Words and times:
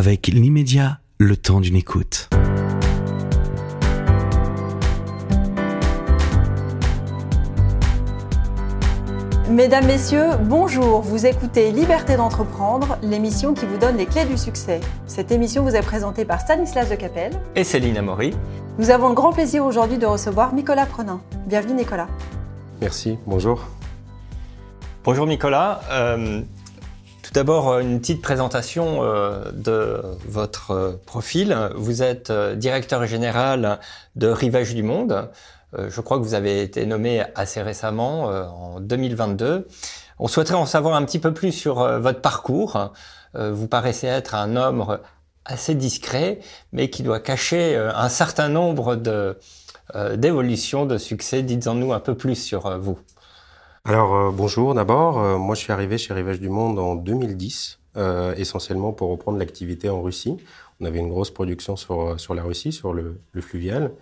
avec 0.00 0.28
l'immédiat, 0.28 0.98
le 1.18 1.36
temps 1.36 1.60
d'une 1.60 1.76
écoute. 1.76 2.30
Mesdames, 9.50 9.84
Messieurs, 9.84 10.38
bonjour. 10.42 11.02
Vous 11.02 11.26
écoutez 11.26 11.70
Liberté 11.70 12.16
d'entreprendre, 12.16 12.96
l'émission 13.02 13.52
qui 13.52 13.66
vous 13.66 13.76
donne 13.76 13.98
les 13.98 14.06
clés 14.06 14.24
du 14.24 14.38
succès. 14.38 14.80
Cette 15.06 15.32
émission 15.32 15.64
vous 15.64 15.76
est 15.76 15.82
présentée 15.82 16.24
par 16.24 16.40
Stanislas 16.40 16.88
de 16.88 16.94
Capelle 16.94 17.38
et 17.54 17.62
Céline 17.62 17.98
Amory. 17.98 18.32
Nous 18.78 18.88
avons 18.88 19.10
le 19.10 19.14
grand 19.14 19.34
plaisir 19.34 19.66
aujourd'hui 19.66 19.98
de 19.98 20.06
recevoir 20.06 20.54
Nicolas 20.54 20.86
Prenin. 20.86 21.20
Bienvenue 21.46 21.74
Nicolas. 21.74 22.08
Merci, 22.80 23.18
bonjour. 23.26 23.66
Bonjour 25.04 25.26
Nicolas. 25.26 25.82
Euh, 25.90 26.40
tout 27.30 27.34
d'abord, 27.34 27.78
une 27.78 28.00
petite 28.00 28.22
présentation 28.22 29.04
euh, 29.04 29.52
de 29.52 30.02
votre 30.26 30.72
euh, 30.72 31.00
profil. 31.06 31.56
Vous 31.76 32.02
êtes 32.02 32.32
directeur 32.32 33.06
général 33.06 33.78
de 34.16 34.26
Rivage 34.26 34.74
du 34.74 34.82
Monde. 34.82 35.30
Je 35.78 36.00
crois 36.00 36.18
que 36.18 36.24
vous 36.24 36.34
avez 36.34 36.60
été 36.60 36.84
nommé 36.86 37.22
assez 37.36 37.62
récemment, 37.62 38.24
en 38.24 38.80
2022. 38.80 39.68
On 40.18 40.26
souhaiterait 40.26 40.56
en 40.56 40.66
savoir 40.66 40.96
un 40.96 41.04
petit 41.04 41.20
peu 41.20 41.32
plus 41.32 41.52
sur 41.52 41.76
votre 42.00 42.20
parcours. 42.20 42.92
Vous 43.34 43.68
paraissez 43.68 44.08
être 44.08 44.34
un 44.34 44.56
homme 44.56 44.98
assez 45.44 45.76
discret, 45.76 46.40
mais 46.72 46.90
qui 46.90 47.04
doit 47.04 47.20
cacher 47.20 47.76
un 47.76 48.08
certain 48.08 48.48
nombre 48.48 48.96
de 48.96 49.38
d'évolutions, 50.16 50.86
de 50.86 50.98
succès. 50.98 51.44
Dites-en-nous 51.44 51.92
un 51.92 52.00
peu 52.00 52.16
plus 52.16 52.34
sur 52.34 52.76
vous. 52.80 52.98
Alors 53.86 54.14
euh, 54.14 54.30
bonjour 54.30 54.74
d'abord, 54.74 55.18
euh, 55.18 55.38
moi 55.38 55.54
je 55.54 55.62
suis 55.62 55.72
arrivé 55.72 55.96
chez 55.96 56.12
Rivage 56.12 56.38
du 56.38 56.50
Monde 56.50 56.78
en 56.78 56.96
2010, 56.96 57.78
euh, 57.96 58.34
essentiellement 58.36 58.92
pour 58.92 59.08
reprendre 59.08 59.38
l'activité 59.38 59.88
en 59.88 60.02
Russie. 60.02 60.36
On 60.80 60.84
avait 60.84 60.98
une 60.98 61.08
grosse 61.08 61.30
production 61.30 61.76
sur, 61.76 62.20
sur 62.20 62.34
la 62.34 62.42
Russie, 62.42 62.72
sur 62.72 62.92
le, 62.92 63.18
fluvial. 63.40 63.92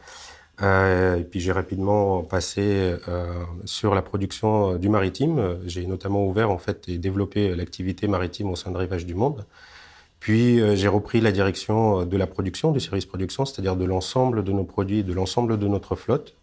et 0.61 1.25
puis 1.31 1.39
j'ai 1.39 1.53
rapidement 1.53 2.23
passé 2.23 2.95
sur 3.65 3.95
la 3.95 4.03
production 4.03 4.77
du 4.77 4.89
maritime. 4.89 5.59
J'ai 5.65 5.87
notamment 5.87 6.25
ouvert 6.27 6.51
en 6.51 6.59
fait 6.59 6.89
et 6.89 6.99
développé 6.99 7.55
l'activité 7.55 8.09
maritime 8.09 8.51
au 8.51 8.57
sein 8.57 8.71
de 8.71 8.77
Rivage 8.77 9.07
du 9.07 9.15
Monde. 9.15 9.45
Puis 10.21 10.61
j'ai 10.77 10.89
repris 10.89 11.21
la 11.21 11.33
direction 11.33 12.05
de 12.05 12.17
la 12.17 12.29
production, 12.29 12.71
du 12.71 12.81
service 12.81 13.07
production, 13.07 13.45
c'est-à-dire 13.45 13.75
de 13.77 13.85
l'ensemble 13.85 14.45
de 14.45 14.53
nos 14.53 14.65
produits, 14.65 15.03
de 15.03 15.13
l'ensemble 15.13 15.59
de 15.59 15.67
notre 15.67 15.97
flotte. 15.97 16.37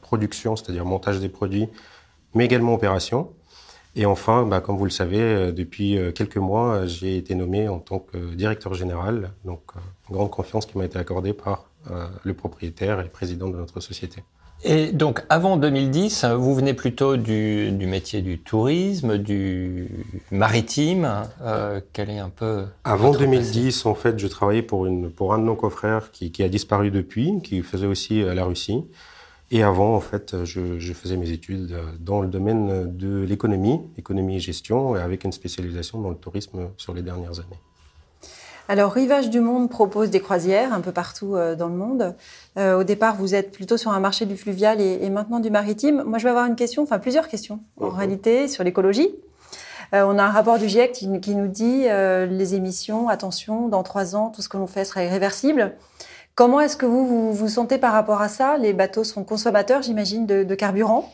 production, 0.00 0.54
c'est-à-dire 0.54 0.84
montage 0.84 1.18
des 1.18 1.28
produits, 1.28 1.68
mais 2.34 2.44
également 2.44 2.74
opération. 2.74 3.30
Et 3.94 4.06
enfin, 4.06 4.44
bah, 4.46 4.60
comme 4.60 4.76
vous 4.76 4.84
le 4.84 4.90
savez, 4.90 5.20
euh, 5.20 5.52
depuis 5.52 5.98
euh, 5.98 6.12
quelques 6.12 6.38
mois, 6.38 6.74
euh, 6.74 6.86
j'ai 6.86 7.18
été 7.18 7.34
nommé 7.34 7.68
en 7.68 7.78
tant 7.78 7.98
que 7.98 8.34
directeur 8.34 8.72
général, 8.72 9.32
donc 9.44 9.60
une 10.08 10.16
grande 10.16 10.30
confiance 10.30 10.64
qui 10.64 10.78
m'a 10.78 10.84
été 10.84 10.98
accordée 10.98 11.32
par 11.32 11.66
le 12.22 12.32
propriétaire 12.32 13.00
et 13.00 13.02
le 13.02 13.08
président 13.08 13.48
de 13.48 13.56
notre 13.56 13.80
société. 13.80 14.22
Et 14.64 14.92
donc, 14.92 15.24
avant 15.28 15.56
2010, 15.56 16.24
vous 16.36 16.54
venez 16.54 16.74
plutôt 16.74 17.16
du, 17.16 17.72
du 17.72 17.86
métier 17.88 18.22
du 18.22 18.38
tourisme, 18.38 19.18
du 19.18 19.88
maritime. 20.30 21.24
Euh, 21.42 21.80
quel 21.92 22.10
est 22.10 22.20
un 22.20 22.28
peu 22.28 22.66
Avant 22.84 23.10
2010, 23.10 23.86
en 23.86 23.96
fait, 23.96 24.20
je 24.20 24.28
travaillais 24.28 24.62
pour, 24.62 24.86
une, 24.86 25.10
pour 25.10 25.34
un 25.34 25.38
de 25.38 25.44
nos 25.44 25.56
confrères 25.56 26.12
qui, 26.12 26.30
qui 26.30 26.44
a 26.44 26.48
disparu 26.48 26.92
depuis, 26.92 27.40
qui 27.42 27.62
faisait 27.62 27.88
aussi 27.88 28.22
la 28.22 28.44
Russie. 28.44 28.84
Et 29.54 29.62
avant, 29.62 29.94
en 29.94 30.00
fait, 30.00 30.44
je, 30.44 30.78
je, 30.78 30.92
faisais 30.94 31.18
mes 31.18 31.30
études 31.30 31.76
dans 32.00 32.22
le 32.22 32.26
domaine 32.26 32.96
de 32.96 33.22
l'économie, 33.22 33.82
économie 33.98 34.36
et 34.36 34.40
gestion, 34.40 34.94
avec 34.94 35.24
une 35.24 35.32
spécialisation 35.32 36.00
dans 36.00 36.08
le 36.08 36.16
tourisme 36.16 36.70
sur 36.78 36.94
les 36.94 37.02
dernières 37.02 37.38
années. 37.38 37.60
Alors, 38.68 38.92
Rivage 38.92 39.28
du 39.28 39.40
Monde 39.40 39.68
propose 39.68 40.08
des 40.08 40.20
croisières 40.20 40.72
un 40.72 40.80
peu 40.80 40.92
partout 40.92 41.36
euh, 41.36 41.54
dans 41.54 41.68
le 41.68 41.74
monde. 41.74 42.14
Euh, 42.56 42.78
au 42.78 42.84
départ, 42.84 43.16
vous 43.16 43.34
êtes 43.34 43.52
plutôt 43.52 43.76
sur 43.76 43.90
un 43.90 44.00
marché 44.00 44.24
du 44.24 44.38
fluvial 44.38 44.80
et, 44.80 45.00
et, 45.02 45.10
maintenant 45.10 45.40
du 45.40 45.50
maritime. 45.50 46.02
Moi, 46.06 46.16
je 46.16 46.24
vais 46.24 46.30
avoir 46.30 46.46
une 46.46 46.56
question, 46.56 46.82
enfin 46.82 46.98
plusieurs 46.98 47.28
questions 47.28 47.60
en 47.78 47.90
réalité 47.90 48.48
sur 48.48 48.64
l'écologie. 48.64 49.10
Euh, 49.94 50.04
on 50.06 50.18
a 50.18 50.24
un 50.24 50.30
rapport 50.30 50.58
du 50.58 50.68
GIEC 50.68 50.92
qui, 50.92 51.20
qui 51.20 51.34
nous 51.34 51.48
dit 51.48 51.84
euh, 51.86 52.24
les 52.24 52.54
émissions, 52.54 53.08
attention, 53.08 53.68
dans 53.68 53.82
trois 53.82 54.16
ans, 54.16 54.30
tout 54.30 54.40
ce 54.40 54.48
que 54.48 54.56
l'on 54.56 54.66
fait 54.66 54.84
sera 54.84 55.04
irréversible. 55.04 55.74
Comment 56.34 56.60
est-ce 56.60 56.78
que 56.78 56.86
vous, 56.86 57.32
vous 57.32 57.48
sentez 57.48 57.76
par 57.76 57.92
rapport 57.92 58.22
à 58.22 58.28
ça? 58.28 58.56
Les 58.56 58.72
bateaux 58.72 59.04
sont 59.04 59.22
consommateurs, 59.22 59.82
j'imagine, 59.82 60.26
de, 60.26 60.54
carburant. 60.54 61.12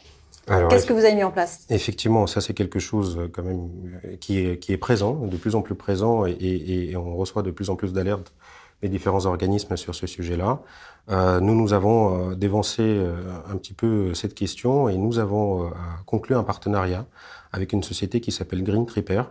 Qu'est-ce 0.71 0.87
que 0.87 0.93
vous 0.93 1.05
avez 1.05 1.15
mis 1.15 1.25
en 1.25 1.31
place? 1.31 1.67
Effectivement, 1.69 2.27
ça 2.27 2.41
c'est 2.41 2.55
quelque 2.55 2.79
chose 2.79 3.19
euh, 3.19 3.29
quand 3.31 3.43
même 3.43 3.69
euh, 4.05 4.17
qui 4.17 4.39
est, 4.39 4.59
qui 4.59 4.73
est 4.73 4.79
présent, 4.79 5.13
de 5.13 5.37
plus 5.37 5.55
en 5.55 5.61
plus 5.61 5.75
présent, 5.75 6.25
et, 6.25 6.95
on 6.97 7.17
reçoit 7.17 7.43
de 7.43 7.51
plus 7.51 7.69
en 7.69 7.77
plus 7.77 7.93
d'alertes 7.93 8.33
des 8.81 8.89
différents 8.89 9.27
organismes 9.27 9.77
sur 9.77 9.95
ce 9.95 10.07
sujet-là. 10.07 10.63
Euh, 11.11 11.41
nous, 11.41 11.55
nous 11.55 11.73
avons 11.73 12.33
dévancé 12.35 13.03
un 13.51 13.57
petit 13.57 13.75
peu 13.75 14.15
cette 14.15 14.35
question 14.35 14.89
et 14.89 14.97
nous 14.97 15.19
avons 15.19 15.71
conclu 16.07 16.37
un 16.37 16.45
partenariat 16.45 17.05
avec 17.53 17.73
une 17.73 17.83
société 17.83 18.21
qui 18.21 18.31
s'appelle 18.31 18.63
Green 18.63 18.87
Tripper, 18.87 19.25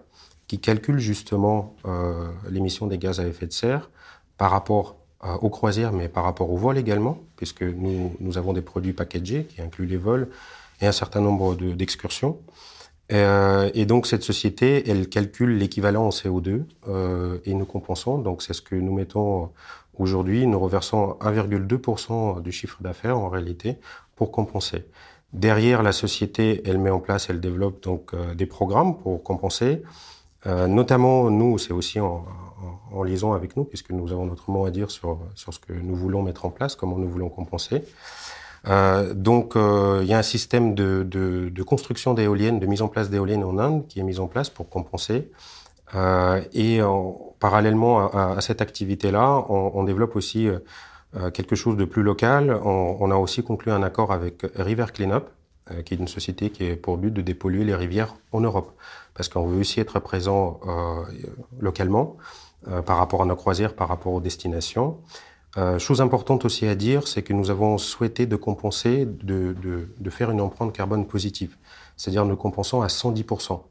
qui 0.48 0.60
calcule 0.60 1.00
justement 1.00 1.76
l'émission 2.50 2.88
des 2.88 2.98
gaz 2.98 3.22
à 3.22 3.26
effet 3.26 3.48
de 3.48 3.54
serre 3.54 3.90
par 4.38 4.52
rapport 4.52 4.98
aux 5.42 5.50
croisières, 5.50 5.94
mais 5.94 6.10
par 6.10 6.24
rapport 6.24 6.52
aux 6.52 6.58
vols 6.58 6.78
également, 6.78 7.18
puisque 7.38 7.64
nous, 7.64 8.16
nous 8.20 8.38
avons 8.38 8.54
des 8.54 8.62
produits 8.62 8.94
packagés 8.94 9.46
qui 9.46 9.62
incluent 9.62 9.88
les 9.88 9.98
vols 9.98 10.28
et 10.82 10.88
un 10.88 10.92
certain 10.92 11.22
nombre 11.22 11.56
d'excursions. 11.56 12.38
Euh, 13.12 13.72
et 13.74 13.86
donc 13.86 14.06
cette 14.06 14.24
société, 14.24 14.90
elle 14.90 15.10
calcule 15.10 15.58
l'équivalent 15.58 16.06
en 16.06 16.10
CO2 16.10 16.64
euh, 16.88 17.40
et 17.46 17.54
nous 17.54 17.66
compensons. 17.66 18.20
Donc 18.20 18.42
c'est 18.42 18.54
ce 18.54 18.62
que 18.62 18.76
nous 18.76 18.94
mettons 18.94 19.50
aujourd'hui. 19.98 20.46
Nous 20.46 20.60
reversons 20.60 21.18
1,2% 21.22 22.42
du 22.42 22.52
chiffre 22.52 22.82
d'affaires 22.82 23.18
en 23.18 23.30
réalité 23.30 23.78
pour 24.16 24.32
compenser. 24.32 24.86
Derrière, 25.34 25.84
la 25.84 25.92
société, 25.92 26.62
elle 26.66 26.78
met 26.78 26.90
en 26.90 27.00
place, 27.00 27.30
elle 27.30 27.42
développe 27.42 27.84
donc 27.84 28.14
euh, 28.14 28.34
des 28.34 28.46
programmes 28.46 28.98
pour 28.98 29.24
compenser. 29.24 29.84
Euh, 30.46 30.68
notamment, 30.68 31.30
nous, 31.30 31.58
c'est 31.58 31.74
aussi 31.74 32.00
en, 32.00 32.26
en, 32.92 33.04
liaison 33.04 33.34
avec 33.34 33.56
nous, 33.56 33.64
puisque 33.64 33.92
nous 33.92 34.12
avons 34.12 34.26
notre 34.26 34.50
mot 34.50 34.66
à 34.66 34.72
dire 34.72 34.92
sur, 34.92 35.20
sur 35.36 35.54
ce 35.54 35.60
que 35.60 35.74
nous 35.74 35.96
voulons 35.96 36.22
mettre 36.22 36.46
en 36.46 36.50
place, 36.50 36.76
comment 36.76 36.98
nous 36.98 37.10
voulons 37.10 37.30
compenser. 37.30 37.84
Euh, 38.68 39.14
donc, 39.14 39.56
euh, 39.56 40.00
il 40.04 40.08
y 40.08 40.14
a 40.14 40.18
un 40.18 40.24
système 40.24 40.76
de, 40.76 41.04
de, 41.04 41.64
construction 41.64 42.14
d'éoliennes, 42.14 42.60
de 42.60 42.66
mise 42.66 42.82
en 42.82 42.88
place 42.88 43.10
d'éoliennes 43.10 43.44
en 43.44 43.58
Inde 43.58 43.88
qui 43.88 44.00
est 44.00 44.04
mis 44.04 44.20
en 44.20 44.28
place 44.28 44.50
pour 44.50 44.70
compenser. 44.70 45.32
Euh, 45.96 46.42
et 46.54 46.80
parallèlement 47.40 48.12
à, 48.12 48.42
cette 48.42 48.62
activité-là, 48.62 49.46
on, 49.50 49.84
développe 49.84 50.16
aussi 50.16 50.50
quelque 51.34 51.56
chose 51.56 51.78
de 51.78 51.86
plus 51.86 52.04
local. 52.04 52.60
On, 52.64 52.98
on, 53.00 53.12
a 53.12 53.16
aussi 53.16 53.44
conclu 53.44 53.72
un 53.72 53.84
accord 53.84 54.12
avec 54.12 54.46
River 54.56 54.86
Cleanup, 54.94 55.30
qui 55.86 55.94
est 55.94 55.98
une 55.98 56.08
société 56.08 56.50
qui 56.50 56.66
est 56.66 56.76
pour 56.76 56.98
but 56.98 57.12
de 57.12 57.22
dépolluer 57.22 57.64
les 57.64 57.76
rivières 57.76 58.16
en 58.32 58.42
Europe, 58.42 58.72
parce 59.14 59.30
qu'on 59.30 59.46
veut 59.48 59.60
aussi 59.60 59.80
être 59.80 60.00
présent 60.00 60.60
localement. 61.60 62.18
Euh, 62.68 62.82
par 62.82 62.98
rapport 62.98 63.22
à 63.22 63.26
nos 63.26 63.36
croisières, 63.36 63.76
par 63.76 63.88
rapport 63.88 64.14
aux 64.14 64.20
destinations. 64.20 64.98
Euh, 65.58 65.78
chose 65.78 66.02
importante 66.02 66.44
aussi 66.44 66.66
à 66.66 66.74
dire, 66.74 67.08
c'est 67.08 67.22
que 67.22 67.32
nous 67.32 67.52
avons 67.52 67.78
souhaité 67.78 68.26
de 68.26 68.36
compenser, 68.36 69.06
de, 69.06 69.86
faire 70.10 70.32
une 70.32 70.42
empreinte 70.42 70.74
carbone 70.74 71.06
positive, 71.06 71.56
c'est-à-dire 71.98 72.26
nous 72.26 72.36
compensons 72.36 72.82
à 72.82 72.88
110% 72.88 73.62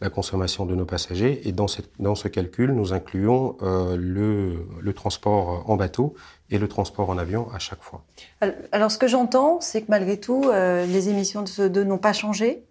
la 0.00 0.08
consommation 0.08 0.64
de 0.64 0.74
nos 0.74 0.86
passagers. 0.86 1.46
Et 1.46 1.52
dans, 1.52 1.68
ce 1.68 2.28
calcul, 2.28 2.72
nous 2.72 2.94
incluons 2.94 3.58
euh, 3.60 3.96
le, 3.98 4.92
transport 4.94 5.68
en 5.68 5.76
bateau 5.76 6.14
et 6.48 6.56
le 6.56 6.66
transport 6.66 7.10
en 7.10 7.18
avion 7.18 7.46
à 7.52 7.58
chaque 7.58 7.82
fois. 7.82 8.02
Alors, 8.72 8.90
ce 8.90 8.96
que 8.96 9.06
j'entends, 9.06 9.60
c'est 9.60 9.82
que 9.82 9.90
malgré 9.90 10.18
tout, 10.18 10.50
les 10.50 11.08
émissions 11.10 11.42
de 11.42 11.48
CO2 11.48 11.82
n'ont 11.82 11.98
pas 11.98 12.14
changé. 12.14 12.64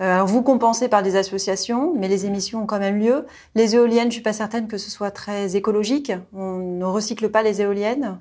Euh, 0.00 0.22
vous 0.22 0.42
compensez 0.42 0.88
par 0.88 1.02
des 1.02 1.16
associations, 1.16 1.94
mais 1.94 2.08
les 2.08 2.24
émissions 2.24 2.62
ont 2.62 2.66
quand 2.66 2.78
même 2.78 2.98
lieu. 2.98 3.26
Les 3.54 3.74
éoliennes, 3.74 4.08
je 4.08 4.14
suis 4.14 4.22
pas 4.22 4.32
certaine 4.32 4.66
que 4.66 4.78
ce 4.78 4.90
soit 4.90 5.10
très 5.10 5.56
écologique. 5.56 6.12
On 6.32 6.56
ne 6.56 6.84
recycle 6.84 7.28
pas 7.28 7.42
les 7.42 7.60
éoliennes. 7.60 8.18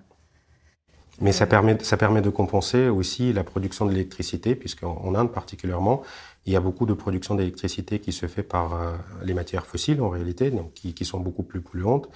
Mais 1.22 1.32
ça 1.32 1.46
permet, 1.46 1.78
ça 1.82 1.98
permet 1.98 2.22
de 2.22 2.30
compenser 2.30 2.88
aussi 2.88 3.34
la 3.34 3.44
production 3.44 3.86
de 3.86 3.92
l'électricité, 3.92 4.56
puisqu'en 4.56 5.16
Inde 5.16 5.32
particulièrement, 5.32 6.02
il 6.46 6.54
y 6.54 6.56
a 6.56 6.62
beaucoup 6.62 6.86
de 6.86 6.94
production 6.94 7.36
d'électricité 7.36 8.00
qui 8.00 8.12
se 8.12 8.26
fait 8.26 8.44
par 8.44 8.74
euh, 8.74 8.92
les 9.24 9.34
matières 9.34 9.66
fossiles 9.66 10.02
en 10.02 10.10
réalité, 10.10 10.52
donc 10.52 10.74
qui, 10.74 10.94
qui, 10.94 11.06
sont 11.06 11.20
beaucoup 11.20 11.44
plus 11.44 11.62
polluantes. 11.62 12.10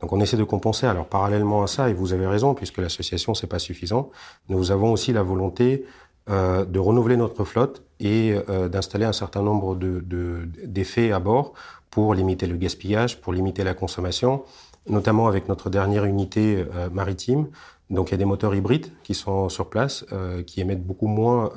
Donc 0.00 0.12
on 0.12 0.20
essaie 0.20 0.36
de 0.36 0.44
compenser. 0.44 0.86
Alors 0.86 1.06
parallèlement 1.06 1.62
à 1.62 1.66
ça, 1.66 1.88
et 1.88 1.92
vous 1.92 2.12
avez 2.12 2.26
raison, 2.26 2.54
puisque 2.54 2.78
l'association 2.78 3.34
c'est 3.34 3.46
pas 3.46 3.58
suffisant, 3.58 4.10
nous 4.48 4.70
avons 4.70 4.92
aussi 4.92 5.12
la 5.12 5.22
volonté 5.22 5.84
euh, 6.30 6.64
de 6.66 6.78
renouveler 6.78 7.16
notre 7.16 7.44
flotte 7.44 7.82
et 8.00 8.38
euh, 8.50 8.68
d'installer 8.68 9.06
un 9.06 9.14
certain 9.14 9.42
nombre 9.42 9.76
d'effets 9.76 11.08
de, 11.08 11.14
à 11.14 11.20
bord 11.20 11.54
pour 11.90 12.12
limiter 12.12 12.46
le 12.46 12.56
gaspillage, 12.56 13.20
pour 13.20 13.32
limiter 13.32 13.64
la 13.64 13.72
consommation, 13.72 14.44
notamment 14.88 15.26
avec 15.26 15.48
notre 15.48 15.70
dernière 15.70 16.04
unité 16.04 16.66
euh, 16.74 16.90
maritime. 16.90 17.48
Donc 17.88 18.08
il 18.08 18.12
y 18.12 18.14
a 18.14 18.18
des 18.18 18.26
moteurs 18.26 18.54
hybrides 18.54 18.88
qui 19.02 19.14
sont 19.14 19.48
sur 19.48 19.70
place, 19.70 20.04
qui 20.46 20.60
émettent 20.60 20.86
beaucoup 20.86 21.06
moins 21.06 21.50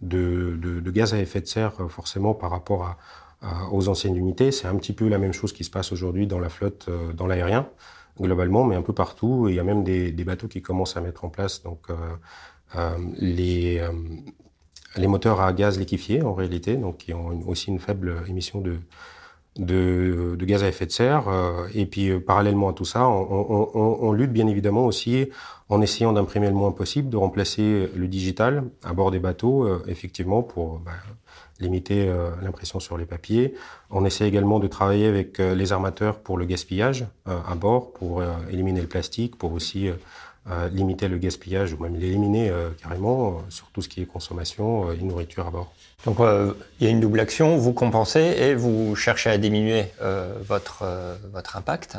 de, 0.00 0.56
de, 0.56 0.90
gaz 0.90 1.12
à 1.12 1.18
effet 1.18 1.42
de 1.42 1.46
serre 1.46 1.74
forcément 1.90 2.32
par 2.32 2.50
rapport 2.50 2.96
à, 3.42 3.68
aux 3.70 3.90
anciennes 3.90 4.16
unités. 4.16 4.50
C'est 4.52 4.68
un 4.68 4.76
petit 4.76 4.94
peu 4.94 5.06
la 5.06 5.18
même 5.18 5.34
chose 5.34 5.52
qui 5.52 5.64
se 5.64 5.70
passe 5.70 5.92
aujourd'hui 5.92 6.26
dans 6.26 6.38
la 6.38 6.48
flotte, 6.48 6.88
dans 7.14 7.26
l'aérien 7.26 7.68
globalement, 8.20 8.64
mais 8.64 8.76
un 8.76 8.82
peu 8.82 8.92
partout. 8.92 9.46
Il 9.48 9.54
y 9.54 9.60
a 9.60 9.64
même 9.64 9.84
des, 9.84 10.12
bateaux 10.24 10.48
qui 10.48 10.62
commencent 10.62 10.96
à 10.96 11.00
mettre 11.00 11.24
en 11.24 11.28
place 11.28 11.62
donc 11.62 11.88
les 13.18 13.80
les 14.98 15.06
moteurs 15.06 15.40
à 15.40 15.52
gaz 15.52 15.78
liquéfié 15.78 16.22
en 16.22 16.34
réalité, 16.34 16.76
donc 16.76 16.98
qui 16.98 17.14
ont 17.14 17.40
aussi 17.46 17.70
une 17.70 17.78
faible 17.78 18.22
émission 18.28 18.62
de, 19.56 20.36
gaz 20.44 20.62
à 20.62 20.68
effet 20.68 20.86
de 20.86 20.92
serre. 20.92 21.28
Euh, 21.28 21.66
et 21.74 21.86
puis, 21.86 22.10
euh, 22.10 22.20
parallèlement 22.20 22.70
à 22.70 22.72
tout 22.72 22.84
ça, 22.84 23.08
on, 23.08 24.12
lutte 24.12 24.32
bien 24.32 24.46
évidemment 24.46 24.86
aussi 24.86 25.28
en 25.68 25.80
essayant 25.82 26.12
d'imprimer 26.12 26.48
le 26.48 26.54
moins 26.54 26.72
possible, 26.72 27.10
de 27.10 27.16
remplacer 27.16 27.90
le 27.94 28.08
digital 28.08 28.64
à 28.84 28.92
bord 28.92 29.10
des 29.10 29.18
bateaux, 29.18 29.64
euh, 29.64 29.82
effectivement, 29.86 30.42
pour 30.42 30.78
bah, 30.78 30.92
limiter 31.60 32.12
l'impression 32.42 32.80
sur 32.80 32.96
les 32.96 33.04
papiers. 33.04 33.54
On 33.90 34.04
essaie 34.04 34.28
également 34.28 34.58
de 34.58 34.68
travailler 34.68 35.06
avec 35.06 35.38
les 35.38 35.72
armateurs 35.72 36.18
pour 36.20 36.38
le 36.38 36.44
gaspillage 36.44 37.06
à 37.26 37.54
bord, 37.54 37.92
pour 37.92 38.22
éliminer 38.50 38.80
le 38.80 38.86
plastique, 38.86 39.36
pour 39.36 39.52
aussi 39.52 39.90
limiter 40.72 41.08
le 41.08 41.18
gaspillage 41.18 41.72
ou 41.72 41.78
même 41.78 41.96
l'éliminer 41.96 42.50
euh, 42.50 42.70
carrément 42.82 43.28
euh, 43.28 43.32
sur 43.50 43.66
tout 43.66 43.82
ce 43.82 43.88
qui 43.88 44.00
est 44.00 44.06
consommation 44.06 44.88
euh, 44.88 44.94
et 44.94 45.02
nourriture 45.02 45.46
à 45.46 45.50
bord. 45.50 45.72
Donc 46.06 46.18
il 46.20 46.86
y 46.86 46.86
a 46.86 46.90
une 46.90 47.00
double 47.00 47.18
action, 47.18 47.56
vous 47.56 47.72
compensez 47.72 48.20
et 48.20 48.54
vous 48.54 48.94
cherchez 48.94 49.30
à 49.30 49.36
diminuer 49.36 49.86
votre, 50.46 50.84
votre 51.32 51.56
impact. 51.56 51.98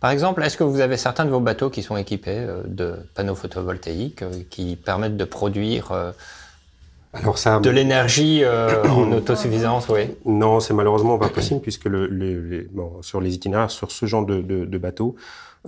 par 0.00 0.10
exemple, 0.10 0.42
est-ce 0.42 0.56
que 0.56 0.64
vous 0.64 0.80
avez 0.80 0.96
certains 0.96 1.26
de 1.26 1.30
vos 1.30 1.38
bateaux 1.38 1.68
qui 1.68 1.82
sont 1.82 1.98
équipés 1.98 2.46
de 2.64 2.96
panneaux 3.14 3.34
photovoltaïques 3.34 4.24
qui 4.48 4.76
permettent 4.76 5.18
de 5.18 5.24
produire 5.26 5.92
alors 7.12 7.36
ça, 7.36 7.60
de 7.60 7.70
l'énergie 7.70 8.42
en 8.46 9.12
autosuffisance, 9.12 9.88
oui. 9.88 10.02
Non, 10.24 10.60
c'est 10.60 10.74
malheureusement 10.74 11.18
pas 11.18 11.28
possible 11.28 11.60
puisque 11.60 11.84
le, 11.84 12.68
bon, 12.72 13.02
sur 13.02 13.20
les 13.20 13.34
itinéraires, 13.34 13.70
sur 13.70 13.90
ce 13.90 14.06
genre 14.06 14.24
de, 14.24 14.40
de, 14.40 14.64
de 14.64 14.78
bateaux, 14.78 15.16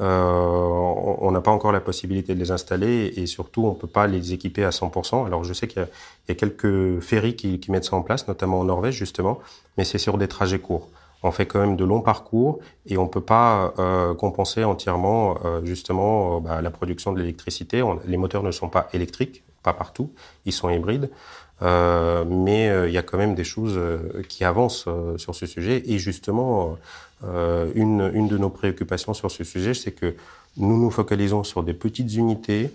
euh, 0.00 0.04
on 0.26 1.30
n'a 1.30 1.40
pas 1.40 1.52
encore 1.52 1.70
la 1.70 1.80
possibilité 1.80 2.34
de 2.34 2.40
les 2.40 2.50
installer 2.50 3.12
et 3.16 3.26
surtout 3.26 3.64
on 3.66 3.74
peut 3.74 3.86
pas 3.86 4.06
les 4.06 4.32
équiper 4.32 4.64
à 4.64 4.70
100%. 4.70 5.26
Alors 5.26 5.44
je 5.44 5.52
sais 5.52 5.68
qu'il 5.68 5.86
y, 6.28 6.32
a 6.32 6.34
quelques 6.34 7.00
ferries 7.00 7.36
qui, 7.36 7.60
mettent 7.68 7.84
ça 7.84 7.96
en 7.96 8.02
place, 8.02 8.26
notamment 8.26 8.60
en 8.60 8.64
Norvège 8.64 8.96
justement, 8.96 9.38
mais 9.78 9.84
c'est 9.84 9.98
sur 9.98 10.18
des 10.18 10.28
trajets 10.28 10.58
courts. 10.58 10.88
On 11.22 11.30
fait 11.30 11.46
quand 11.46 11.60
même 11.60 11.76
de 11.76 11.84
longs 11.84 12.02
parcours 12.02 12.58
et 12.86 12.98
on 12.98 13.06
peut 13.06 13.20
pas 13.20 13.72
euh, 13.78 14.14
compenser 14.14 14.64
entièrement 14.64 15.38
euh, 15.44 15.64
justement 15.64 16.40
bah, 16.40 16.60
la 16.60 16.70
production 16.70 17.12
de 17.12 17.20
l'électricité. 17.20 17.82
Les 18.06 18.16
moteurs 18.16 18.42
ne 18.42 18.50
sont 18.50 18.68
pas 18.68 18.88
électriques, 18.92 19.42
pas 19.64 19.72
partout, 19.72 20.12
ils 20.44 20.52
sont 20.52 20.70
hybrides. 20.70 21.10
mais 21.62 22.62
il 22.86 22.92
y 22.92 22.98
a 22.98 23.02
quand 23.02 23.18
même 23.18 23.34
des 23.34 23.44
choses 23.44 23.80
qui 24.28 24.44
avancent 24.44 24.86
sur 25.16 25.34
ce 25.34 25.46
sujet. 25.46 25.82
Et 25.86 25.98
justement, 25.98 26.76
euh, 27.26 27.70
une, 27.74 28.10
une, 28.12 28.28
de 28.28 28.36
nos 28.36 28.50
préoccupations 28.50 29.14
sur 29.14 29.30
ce 29.30 29.44
sujet, 29.44 29.72
c'est 29.72 29.92
que 29.92 30.14
nous 30.56 30.78
nous 30.78 30.90
focalisons 30.90 31.44
sur 31.44 31.62
des 31.62 31.72
petites 31.72 32.14
unités, 32.14 32.70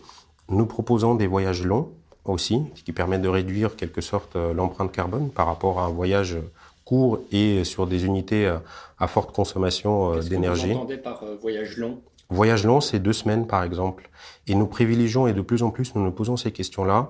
nous 0.50 0.65
proposons 0.65 1.15
des 1.15 1.27
voyages 1.27 1.63
longs 1.63 1.89
aussi, 2.25 2.62
ce 2.75 2.83
qui 2.83 2.91
permet 2.91 3.19
de 3.19 3.27
réduire 3.27 3.75
quelque 3.75 4.01
sorte 4.01 4.36
euh, 4.36 4.53
l'empreinte 4.53 4.91
carbone 4.91 5.30
par 5.30 5.45
rapport 5.45 5.80
à 5.80 5.86
un 5.86 5.89
voyage 5.89 6.38
court 6.83 7.19
et 7.31 7.63
sur 7.63 7.86
des 7.86 8.06
unités 8.06 8.47
à, 8.47 8.63
à 8.97 9.07
forte 9.07 9.36
consommation 9.36 10.13
euh, 10.13 10.21
d'énergie. 10.21 10.69
Qu'est-ce 10.69 10.88
que 10.88 10.95
vous 10.95 11.01
par 11.01 11.24
voyage 11.41 11.77
long? 11.77 12.00
Voyage 12.29 12.63
long, 12.63 12.79
c'est 12.79 12.99
deux 12.99 13.13
semaines 13.13 13.47
par 13.47 13.63
exemple. 13.63 14.09
Et 14.47 14.55
nous 14.55 14.67
privilégions, 14.67 15.27
et 15.27 15.33
de 15.33 15.41
plus 15.41 15.63
en 15.63 15.71
plus 15.71 15.95
nous 15.95 16.03
nous 16.03 16.11
posons 16.11 16.37
ces 16.37 16.51
questions-là, 16.51 17.09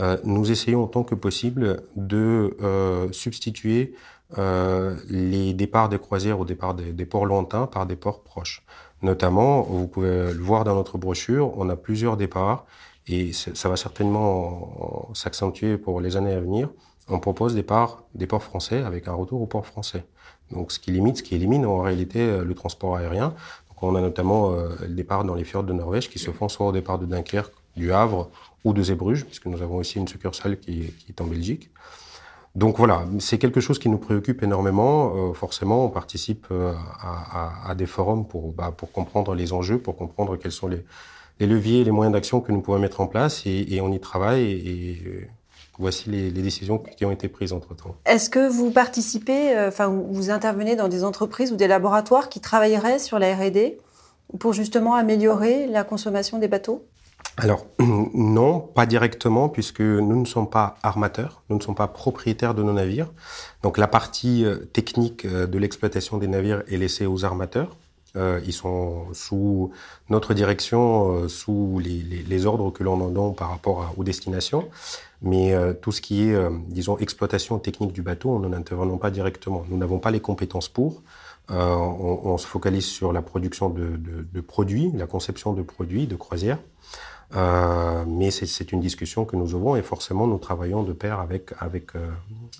euh, 0.00 0.16
nous 0.24 0.50
essayons 0.50 0.84
autant 0.84 1.02
que 1.02 1.14
possible 1.14 1.82
de 1.96 2.56
euh, 2.62 3.10
substituer 3.12 3.94
euh, 4.38 4.96
les 5.08 5.52
départs 5.54 5.88
des 5.88 5.98
croisières 5.98 6.38
au 6.38 6.44
départ 6.44 6.74
des, 6.74 6.92
des, 6.92 7.04
ports 7.04 7.26
lointains 7.26 7.66
par 7.66 7.86
des 7.86 7.96
ports 7.96 8.22
proches. 8.22 8.64
Notamment, 9.02 9.62
vous 9.62 9.88
pouvez 9.88 10.32
le 10.32 10.40
voir 10.40 10.62
dans 10.62 10.74
notre 10.74 10.98
brochure, 10.98 11.56
on 11.58 11.68
a 11.68 11.76
plusieurs 11.76 12.16
départs 12.16 12.66
et 13.08 13.32
ça 13.32 13.68
va 13.68 13.76
certainement 13.76 15.10
s'accentuer 15.14 15.78
pour 15.78 16.00
les 16.00 16.16
années 16.16 16.32
à 16.32 16.40
venir. 16.40 16.68
On 17.08 17.18
propose 17.18 17.54
des, 17.56 17.64
parts, 17.64 18.04
des 18.14 18.26
ports 18.26 18.44
français 18.44 18.82
avec 18.82 19.08
un 19.08 19.14
retour 19.14 19.42
au 19.42 19.46
port 19.46 19.66
français. 19.66 20.04
Donc, 20.52 20.70
ce 20.70 20.78
qui 20.78 20.92
limite, 20.92 21.16
ce 21.16 21.22
qui 21.24 21.34
élimine 21.34 21.66
en 21.66 21.80
réalité 21.80 22.38
le 22.44 22.54
transport 22.54 22.96
aérien. 22.96 23.34
On 23.82 23.94
a 23.94 24.00
notamment 24.00 24.52
euh, 24.52 24.68
le 24.82 24.94
départ 24.94 25.24
dans 25.24 25.34
les 25.34 25.44
fjords 25.44 25.64
de 25.64 25.72
Norvège 25.72 26.10
qui 26.10 26.18
se 26.18 26.30
font 26.30 26.48
soit 26.48 26.66
au 26.66 26.72
départ 26.72 26.98
de 26.98 27.06
Dunkerque, 27.06 27.52
du 27.76 27.92
Havre 27.92 28.30
ou 28.64 28.72
de 28.72 28.82
Zeebrugge, 28.82 29.24
puisque 29.24 29.46
nous 29.46 29.62
avons 29.62 29.76
aussi 29.76 29.98
une 29.98 30.08
succursale 30.08 30.58
qui, 30.58 30.92
est 31.08 31.20
en 31.20 31.24
Belgique. 31.24 31.70
Donc 32.56 32.78
voilà, 32.78 33.06
c'est 33.20 33.38
quelque 33.38 33.60
chose 33.60 33.78
qui 33.78 33.88
nous 33.88 33.98
préoccupe 33.98 34.42
énormément. 34.42 35.14
Euh, 35.14 35.32
forcément, 35.32 35.84
on 35.84 35.88
participe 35.88 36.46
euh, 36.50 36.74
à, 37.00 37.74
des 37.76 37.86
forums 37.86 38.26
pour, 38.26 38.52
bah, 38.52 38.74
pour 38.76 38.92
comprendre 38.92 39.34
les 39.34 39.52
enjeux, 39.52 39.78
pour 39.78 39.96
comprendre 39.96 40.36
quels 40.36 40.52
sont 40.52 40.68
les, 40.68 40.84
leviers, 41.46 41.84
les 41.84 41.90
moyens 41.90 42.12
d'action 42.12 42.40
que 42.40 42.52
nous 42.52 42.60
pouvons 42.60 42.78
mettre 42.78 43.00
en 43.00 43.06
place, 43.06 43.42
et, 43.46 43.80
on 43.80 43.92
y 43.92 44.00
travaille. 44.00 45.28
Voici 45.80 46.10
les, 46.10 46.30
les, 46.30 46.42
décisions 46.42 46.78
qui 46.78 47.04
ont 47.04 47.10
été 47.10 47.28
prises 47.28 47.52
entre 47.52 47.74
temps. 47.74 47.96
Est-ce 48.04 48.30
que 48.30 48.48
vous 48.48 48.70
participez, 48.70 49.56
euh, 49.56 49.68
enfin, 49.68 49.88
vous 49.88 50.30
intervenez 50.30 50.76
dans 50.76 50.88
des 50.88 51.02
entreprises 51.04 51.52
ou 51.52 51.56
des 51.56 51.66
laboratoires 51.66 52.28
qui 52.28 52.40
travailleraient 52.40 52.98
sur 52.98 53.18
la 53.18 53.34
R&D 53.34 53.78
pour 54.38 54.52
justement 54.52 54.94
améliorer 54.94 55.66
la 55.66 55.82
consommation 55.82 56.38
des 56.38 56.48
bateaux? 56.48 56.84
Alors 57.36 57.66
non, 57.78 58.60
pas 58.60 58.86
directement, 58.86 59.48
puisque 59.48 59.80
nous 59.80 60.20
ne 60.20 60.26
sommes 60.26 60.48
pas 60.48 60.76
armateurs, 60.82 61.42
nous 61.48 61.56
ne 61.56 61.62
sommes 61.62 61.74
pas 61.74 61.88
propriétaires 61.88 62.54
de 62.54 62.62
nos 62.62 62.72
navires. 62.72 63.10
Donc 63.62 63.78
la 63.78 63.88
partie 63.88 64.44
euh, 64.44 64.56
technique 64.56 65.24
euh, 65.24 65.46
de 65.46 65.58
l'exploitation 65.58 66.18
des 66.18 66.28
navires 66.28 66.62
est 66.68 66.76
laissée 66.76 67.06
aux 67.06 67.24
armateurs. 67.24 67.76
Euh, 68.16 68.40
ils 68.44 68.52
sont 68.52 69.06
sous 69.12 69.70
notre 70.08 70.34
direction, 70.34 71.12
euh, 71.12 71.28
sous 71.28 71.80
les, 71.82 72.02
les, 72.02 72.22
les, 72.22 72.46
ordres 72.46 72.72
que 72.72 72.82
l'on 72.82 73.00
en 73.00 73.08
donne 73.08 73.34
par 73.34 73.50
rapport 73.50 73.82
à, 73.82 73.92
aux 73.96 74.02
destinations. 74.02 74.68
Mais 75.22 75.52
euh, 75.52 75.74
tout 75.74 75.92
ce 75.92 76.00
qui 76.00 76.28
est, 76.28 76.36
disons, 76.68 76.96
exploitation 76.98 77.58
technique 77.58 77.92
du 77.92 78.02
bateau, 78.02 78.38
nous 78.38 78.48
n'intervenons 78.48 78.98
pas 78.98 79.10
directement. 79.10 79.64
Nous 79.68 79.76
n'avons 79.76 79.98
pas 79.98 80.10
les 80.10 80.20
compétences 80.20 80.68
pour. 80.68 81.02
On, 81.48 82.20
on, 82.24 82.38
se 82.38 82.46
focalise 82.46 82.86
sur 82.86 83.12
la 83.12 83.22
production 83.22 83.70
de, 83.70 83.96
de, 83.96 84.24
de 84.32 84.40
produits, 84.40 84.92
la 84.94 85.06
conception 85.06 85.52
de 85.52 85.62
produits, 85.62 86.06
de 86.06 86.14
croisières. 86.14 86.58
Euh, 87.36 88.04
mais 88.08 88.32
c'est 88.32 88.72
une 88.72 88.80
discussion 88.80 89.24
que 89.24 89.36
nous 89.36 89.54
aurons 89.54 89.76
et 89.76 89.82
forcément 89.82 90.26
nous 90.26 90.38
travaillons 90.38 90.82
de 90.82 90.92
pair 90.92 91.20
avec 91.20 91.52
avec 91.60 91.94
euh, 91.94 92.08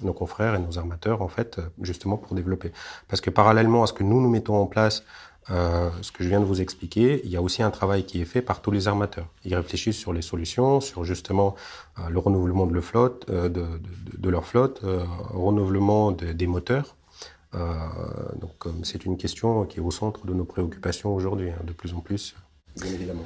nos 0.03 0.13
confrères 0.13 0.55
et 0.55 0.61
nos 0.61 0.79
armateurs 0.79 1.23
en 1.23 1.29
fait 1.29 1.61
justement 1.83 2.17
pour 2.17 2.37
développer. 2.37 2.71
Parce 3.09 3.21
que 3.21 3.31
parallèlement 3.31 3.83
à 3.83 3.89
ce 3.89 3.93
que 3.93 4.05
nous 4.05 4.21
nous 4.21 4.31
mettons 4.31 4.55
en 4.55 4.67
place, 4.67 5.03
euh, 5.51 5.91
ce 6.03 6.13
que 6.13 6.23
je 6.23 6.29
viens 6.29 6.41
de 6.41 6.45
vous 6.45 6.61
expliquer, 6.61 7.21
il 7.25 7.31
y 7.31 7.37
a 7.37 7.43
aussi 7.43 7.63
un 7.63 7.71
travail 7.71 8.05
qui 8.05 8.21
est 8.21 8.25
fait 8.25 8.43
par 8.43 8.63
tous 8.63 8.71
les 8.71 8.89
armateurs. 8.89 9.27
Ils 9.45 9.55
réfléchissent 9.55 9.99
sur 9.99 10.13
les 10.13 10.23
solutions, 10.23 10.81
sur 10.81 11.05
justement 11.05 11.57
euh, 11.99 12.09
le 12.09 12.19
renouvellement 12.19 12.67
de, 12.67 12.73
le 12.73 12.81
flotte, 12.81 13.27
euh, 13.31 13.49
leur 14.23 14.45
flotte, 14.45 14.81
euh, 14.85 15.05
renouvellement 15.31 16.13
des 16.13 16.47
moteurs. 16.47 16.97
donc 17.53 18.59
c'est 18.85 19.05
une 19.05 19.17
question 19.17 19.65
qui 19.67 19.79
est 19.79 19.83
au 19.83 19.91
centre 19.91 20.25
de 20.25 20.35
nos 20.35 20.45
préoccupations 20.45 21.13
aujourd'hui, 21.15 21.51
hein, 21.51 21.63
de 21.65 21.73
plus 21.73 21.95
en 21.95 22.01
plus 22.01 22.37
bien 22.77 22.93
évidemment. 22.93 23.25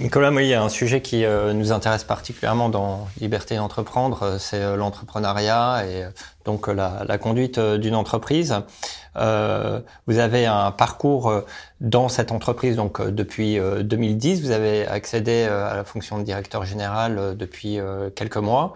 Nicolas, 0.00 0.30
moi, 0.30 0.42
il 0.42 0.48
y 0.48 0.54
a 0.54 0.62
un 0.62 0.68
sujet 0.68 1.00
qui 1.00 1.24
euh, 1.24 1.52
nous 1.52 1.72
intéresse 1.72 2.04
particulièrement 2.04 2.68
dans 2.68 3.08
Liberté 3.20 3.56
d'entreprendre, 3.56 4.22
euh, 4.22 4.38
c'est 4.38 4.60
euh, 4.62 4.76
l'entrepreneuriat 4.76 5.84
et 5.86 6.04
donc 6.44 6.66
la, 6.66 7.18
conduite 7.18 7.60
d'une 7.60 7.94
entreprise. 7.94 8.56
Vous 9.14 10.18
avez 10.18 10.46
un 10.46 10.72
parcours 10.72 11.32
dans 11.80 12.08
cette 12.08 12.32
entreprise 12.32 12.74
donc 12.74 13.00
depuis 13.00 13.60
2010. 13.60 14.42
Vous 14.42 14.50
avez 14.50 14.84
accédé 14.88 15.44
à 15.44 15.76
la 15.76 15.84
fonction 15.84 16.18
de 16.18 16.24
directeur 16.24 16.64
général 16.64 17.36
depuis 17.36 17.78
quelques 18.16 18.38
mois. 18.38 18.74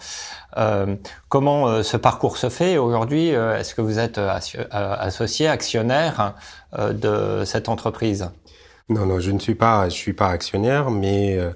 comment 1.28 1.82
ce 1.82 1.96
parcours 1.96 2.36
se 2.36 2.50
fait 2.50 2.78
aujourd'hui 2.78 3.30
Est-ce 3.30 3.74
que 3.74 3.80
vous 3.80 3.98
êtes 3.98 4.20
associé, 4.70 5.48
actionnaire 5.48 6.34
de 6.78 7.42
cette 7.44 7.68
entreprise? 7.68 8.30
Non, 8.88 9.06
non, 9.06 9.20
je 9.20 9.30
ne 9.30 9.38
suis 9.38 9.54
pas, 9.54 9.88
je 9.88 9.94
suis 9.94 10.12
pas 10.12 10.28
actionnaire, 10.28 10.90
mais 10.90 11.38
euh, 11.38 11.52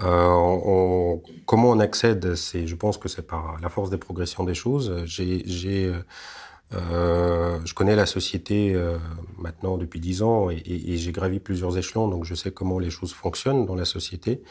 on, 0.00 1.22
comment 1.46 1.70
on 1.70 1.78
accède, 1.80 2.34
c'est, 2.34 2.66
je 2.66 2.74
pense 2.74 2.98
que 2.98 3.08
c'est 3.08 3.26
par 3.26 3.58
la 3.60 3.68
force 3.68 3.90
des 3.90 3.98
progressions 3.98 4.44
des 4.44 4.54
choses. 4.54 5.02
J'ai, 5.04 5.42
j'ai, 5.46 5.92
euh, 6.74 7.58
je 7.64 7.74
connais 7.74 7.96
la 7.96 8.06
société 8.06 8.74
euh, 8.74 8.98
maintenant 9.38 9.76
depuis 9.76 10.00
dix 10.00 10.22
ans 10.22 10.50
et, 10.50 10.56
et, 10.56 10.94
et, 10.94 10.96
j'ai 10.96 11.12
gravi 11.12 11.38
plusieurs 11.38 11.76
échelons, 11.76 12.08
donc 12.08 12.24
je 12.24 12.34
sais 12.34 12.50
comment 12.50 12.78
les 12.78 12.90
choses 12.90 13.12
fonctionnent 13.12 13.66
dans 13.66 13.74
la 13.74 13.84
société. 13.84 14.42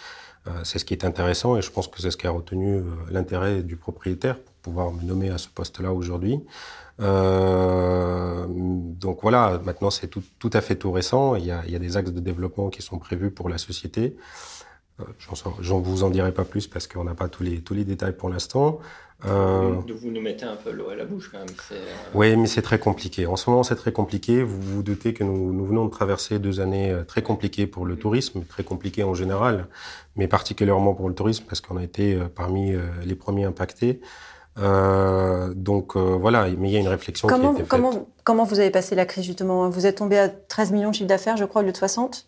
Euh, 0.47 0.51
c'est 0.63 0.79
ce 0.79 0.85
qui 0.85 0.93
est 0.93 1.05
intéressant 1.05 1.55
et 1.57 1.61
je 1.61 1.71
pense 1.71 1.87
que 1.87 2.01
c'est 2.01 2.11
ce 2.11 2.17
qui 2.17 2.27
a 2.27 2.31
retenu 2.31 2.77
euh, 2.77 2.83
l'intérêt 3.11 3.61
du 3.61 3.75
propriétaire 3.75 4.37
pouvoir 4.61 4.91
me 4.91 5.01
nommer 5.03 5.29
à 5.29 5.37
ce 5.37 5.47
poste-là 5.49 5.93
aujourd'hui. 5.93 6.39
Euh, 6.99 8.45
donc 8.47 9.19
voilà, 9.21 9.59
maintenant 9.65 9.89
c'est 9.89 10.07
tout, 10.07 10.23
tout, 10.39 10.49
à 10.53 10.61
fait 10.61 10.75
tout 10.75 10.91
récent. 10.91 11.35
Il 11.35 11.45
y, 11.45 11.51
a, 11.51 11.63
il 11.65 11.71
y, 11.71 11.75
a, 11.75 11.79
des 11.79 11.97
axes 11.97 12.11
de 12.11 12.19
développement 12.19 12.69
qui 12.69 12.81
sont 12.81 12.99
prévus 12.99 13.31
pour 13.31 13.49
la 13.49 13.57
société. 13.57 14.15
Euh, 14.99 15.03
J'en 15.59 15.79
vous 15.79 16.03
en 16.03 16.09
dirai 16.09 16.33
pas 16.33 16.45
plus 16.45 16.67
parce 16.67 16.87
qu'on 16.87 17.03
n'a 17.03 17.15
pas 17.15 17.29
tous 17.29 17.43
les, 17.43 17.61
tous 17.61 17.73
les 17.73 17.85
détails 17.85 18.15
pour 18.15 18.29
l'instant. 18.29 18.79
Euh, 19.25 19.75
vous 19.87 20.09
nous 20.09 20.21
mettez 20.21 20.45
un 20.45 20.55
peu 20.55 20.71
l'eau 20.71 20.89
à 20.89 20.95
la 20.95 21.05
bouche 21.05 21.29
quand 21.31 21.37
même. 21.37 21.47
Euh, 21.71 21.93
oui, 22.15 22.35
mais 22.35 22.47
c'est 22.47 22.61
très 22.61 22.79
compliqué. 22.79 23.27
En 23.27 23.35
ce 23.35 23.49
moment, 23.49 23.63
c'est 23.63 23.75
très 23.75 23.91
compliqué. 23.91 24.41
Vous 24.41 24.59
vous 24.59 24.83
doutez 24.83 25.13
que 25.13 25.23
nous, 25.23 25.53
nous, 25.53 25.65
venons 25.65 25.85
de 25.85 25.91
traverser 25.91 26.39
deux 26.39 26.59
années 26.59 26.91
euh, 26.91 27.03
très 27.03 27.21
compliquées 27.21 27.67
pour 27.67 27.85
le 27.85 27.95
tourisme, 27.95 28.43
très 28.45 28.63
compliquées 28.63 29.03
en 29.03 29.13
général, 29.13 29.67
mais 30.15 30.27
particulièrement 30.27 30.93
pour 30.93 31.07
le 31.07 31.13
tourisme 31.15 31.45
parce 31.47 31.61
qu'on 31.61 31.77
a 31.77 31.83
été 31.83 32.19
parmi 32.35 32.73
les 33.05 33.15
premiers 33.15 33.45
impactés. 33.45 34.01
Euh, 34.57 35.53
donc 35.55 35.95
voilà, 35.95 36.47
mais 36.57 36.69
il 36.69 36.73
y 36.73 36.77
a 36.77 36.79
une 36.79 36.87
réflexion 36.87 37.27
comment, 37.27 37.53
qui 37.53 37.61
a 37.61 37.63
été 37.63 37.69
faite. 37.69 38.05
Comment, 38.23 38.43
vous 38.43 38.59
avez 38.59 38.69
passé 38.71 38.95
la 38.95 39.05
crise 39.05 39.25
justement? 39.25 39.69
Vous 39.69 39.85
êtes 39.85 39.97
tombé 39.97 40.17
à 40.17 40.29
13 40.29 40.71
millions 40.71 40.89
de 40.89 40.95
chiffre 40.95 41.07
d'affaires, 41.07 41.37
je 41.37 41.45
crois, 41.45 41.61
au 41.61 41.65
lieu 41.65 41.71
de 41.71 41.77
60 41.77 42.25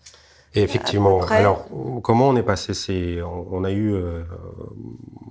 effectivement. 0.62 1.22
Alors, 1.26 1.66
comment 2.04 2.30
on 2.30 2.36
est 2.36 2.44
passé 2.44 2.74
C'est, 2.74 3.22
on, 3.22 3.64
a 3.64 3.72
eu 3.72 3.94
euh, 3.94 4.24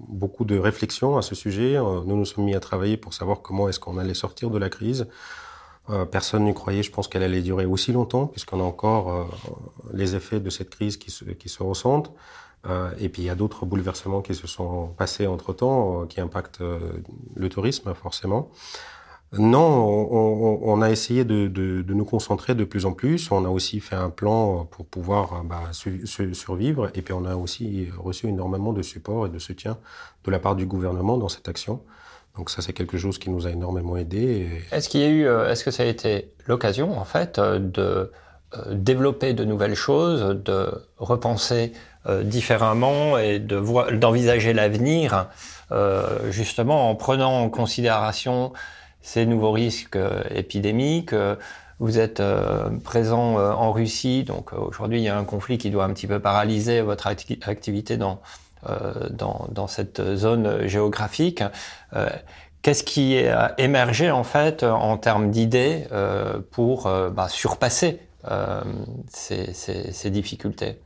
beaucoup 0.08 0.44
de 0.44 0.58
réflexions 0.58 1.16
à 1.16 1.22
ce 1.22 1.34
sujet. 1.34 1.76
Euh, 1.76 2.00
nous 2.04 2.16
nous 2.16 2.24
sommes 2.24 2.44
mis 2.44 2.54
à 2.54 2.60
travailler 2.60 2.96
pour 2.96 3.14
savoir 3.14 3.40
comment 3.42 3.68
est-ce 3.68 3.80
qu'on 3.80 3.98
allait 3.98 4.14
sortir 4.14 4.50
de 4.50 4.58
la 4.58 4.68
crise. 4.68 5.06
Euh, 5.90 6.04
personne 6.04 6.44
n'y 6.44 6.54
croyait, 6.54 6.82
je 6.82 6.92
pense 6.92 7.08
qu'elle 7.08 7.22
allait 7.22 7.42
durer 7.42 7.66
aussi 7.66 7.92
longtemps, 7.92 8.26
puisqu'on 8.26 8.60
a 8.60 8.64
encore 8.64 9.28
les 9.92 10.14
effets 10.14 10.40
de 10.40 10.50
cette 10.50 10.70
crise 10.70 10.96
qui 10.96 11.10
se, 11.10 11.24
qui 11.24 11.48
se 11.48 11.62
ressentent. 11.62 12.12
Et 12.98 13.08
puis 13.08 13.22
il 13.22 13.24
y 13.24 13.30
a 13.30 13.34
d'autres 13.34 13.66
bouleversements 13.66 14.22
qui 14.22 14.34
se 14.34 14.46
sont 14.46 14.88
passés 14.96 15.26
entre-temps, 15.26 16.06
qui 16.06 16.20
impactent 16.20 16.62
le 17.34 17.48
tourisme 17.48 17.92
forcément. 17.94 18.50
Non, 19.38 19.62
on, 20.62 20.82
a 20.82 20.90
essayé 20.90 21.24
de, 21.24 21.84
nous 21.88 22.04
concentrer 22.04 22.54
de 22.54 22.64
plus 22.64 22.84
en 22.84 22.92
plus. 22.92 23.30
On 23.30 23.46
a 23.46 23.48
aussi 23.48 23.80
fait 23.80 23.96
un 23.96 24.10
plan 24.10 24.66
pour 24.66 24.84
pouvoir 24.84 25.42
bah, 25.44 25.70
survivre. 25.72 26.90
Et 26.94 27.00
puis 27.00 27.14
on 27.14 27.24
a 27.24 27.34
aussi 27.34 27.88
reçu 27.96 28.28
énormément 28.28 28.74
de 28.74 28.82
support 28.82 29.26
et 29.26 29.30
de 29.30 29.38
soutien 29.38 29.78
de 30.24 30.30
la 30.30 30.38
part 30.38 30.54
du 30.54 30.66
gouvernement 30.66 31.16
dans 31.16 31.30
cette 31.30 31.48
action. 31.48 31.80
Donc 32.36 32.50
ça, 32.50 32.62
c'est 32.62 32.72
quelque 32.72 32.98
chose 32.98 33.18
qui 33.18 33.30
nous 33.30 33.46
a 33.46 33.50
énormément 33.50 33.96
aidé. 33.96 34.48
Est-ce 34.70 34.88
qu'il 34.88 35.00
y 35.00 35.04
a 35.04 35.08
eu, 35.08 35.26
euh, 35.26 35.50
est-ce 35.50 35.64
que 35.64 35.70
ça 35.70 35.82
a 35.82 35.86
été 35.86 36.32
l'occasion 36.46 36.98
en 36.98 37.04
fait 37.04 37.38
euh, 37.38 37.58
de 37.58 38.10
euh, 38.54 38.74
développer 38.74 39.34
de 39.34 39.44
nouvelles 39.44 39.74
choses, 39.74 40.42
de 40.42 40.70
repenser 40.96 41.72
différemment 42.22 43.18
et 43.18 43.38
d'envisager 43.38 44.52
l'avenir, 44.52 45.28
justement 46.30 46.90
en 46.90 46.94
prenant 46.94 47.40
en 47.40 47.48
considération 47.48 48.52
ces 49.02 49.26
nouveaux 49.26 49.52
risques 49.52 49.96
euh, 49.96 50.22
épidémiques. 50.30 51.12
Euh, 51.12 51.36
vous 51.80 51.98
êtes 51.98 52.20
euh, 52.20 52.70
présent 52.84 53.36
en 53.36 53.72
Russie, 53.72 54.22
donc 54.22 54.52
aujourd'hui 54.52 55.00
il 55.00 55.04
y 55.04 55.08
a 55.08 55.18
un 55.18 55.24
conflit 55.24 55.58
qui 55.58 55.70
doit 55.70 55.84
un 55.84 55.92
petit 55.92 56.06
peu 56.06 56.20
paralyser 56.20 56.80
votre 56.80 57.08
activité 57.08 57.96
dans, 57.96 58.20
dans, 59.10 59.48
dans, 59.50 59.66
cette 59.66 60.14
zone 60.14 60.68
géographique. 60.68 61.42
Qu'est-ce 62.60 62.84
qui 62.84 63.18
a 63.26 63.54
émergé 63.58 64.12
en 64.12 64.22
fait 64.22 64.62
en 64.62 64.96
termes 64.96 65.32
d'idées 65.32 65.88
pour 66.52 66.84
bah, 66.84 67.28
surpasser 67.28 67.98
ces, 69.08 69.52
ces, 69.52 69.90
ces, 69.90 70.10
difficultés? 70.10 70.78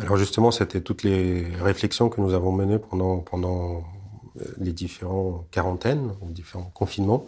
Alors 0.00 0.16
justement, 0.16 0.50
c'était 0.50 0.80
toutes 0.80 1.02
les 1.02 1.46
réflexions 1.60 2.08
que 2.08 2.20
nous 2.20 2.34
avons 2.34 2.52
menées 2.52 2.78
pendant, 2.78 3.18
pendant 3.18 3.84
euh, 4.40 4.44
les 4.58 4.72
différents 4.72 5.46
quarantaines, 5.50 6.12
les 6.26 6.32
différents 6.32 6.70
confinements 6.74 7.26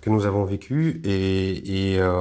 que 0.00 0.10
nous 0.10 0.26
avons 0.26 0.44
vécus 0.44 1.00
et, 1.04 1.96
euh, 1.98 2.12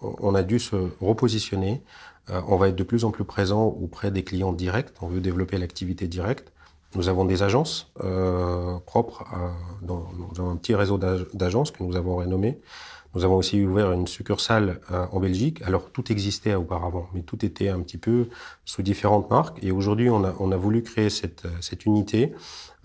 on 0.00 0.34
a 0.34 0.42
dû 0.42 0.58
se 0.58 0.76
repositionner. 1.00 1.82
Euh, 2.30 2.40
on 2.48 2.56
va 2.56 2.68
être 2.68 2.76
de 2.76 2.82
plus 2.82 3.04
en 3.04 3.10
plus 3.10 3.24
présent 3.24 3.64
auprès 3.64 4.10
des 4.10 4.24
clients 4.24 4.52
directs. 4.52 4.90
On 5.00 5.06
veut 5.06 5.20
développer 5.20 5.56
l'activité 5.56 6.08
directe. 6.08 6.52
Nous 6.94 7.08
avons 7.08 7.24
des 7.24 7.42
agences 7.42 7.92
propres. 8.86 9.24
Dans, 9.82 10.08
nous 10.16 10.40
avons 10.40 10.50
un 10.50 10.56
petit 10.56 10.74
réseau 10.74 10.98
d'agences 10.98 11.70
que 11.70 11.82
nous 11.82 11.96
avons 11.96 12.16
rénommé. 12.16 12.58
Nous 13.14 13.24
avons 13.24 13.36
aussi 13.36 13.64
ouvert 13.64 13.92
une 13.92 14.06
succursale 14.06 14.80
en 14.90 15.20
Belgique. 15.20 15.60
Alors 15.62 15.90
tout 15.90 16.10
existait 16.10 16.54
auparavant, 16.54 17.08
mais 17.12 17.22
tout 17.22 17.44
était 17.44 17.68
un 17.68 17.80
petit 17.80 17.98
peu 17.98 18.28
sous 18.64 18.82
différentes 18.82 19.30
marques. 19.30 19.58
Et 19.62 19.70
aujourd'hui, 19.70 20.08
on 20.08 20.24
a, 20.24 20.34
on 20.40 20.50
a 20.50 20.56
voulu 20.56 20.82
créer 20.82 21.10
cette, 21.10 21.46
cette 21.60 21.84
unité 21.84 22.32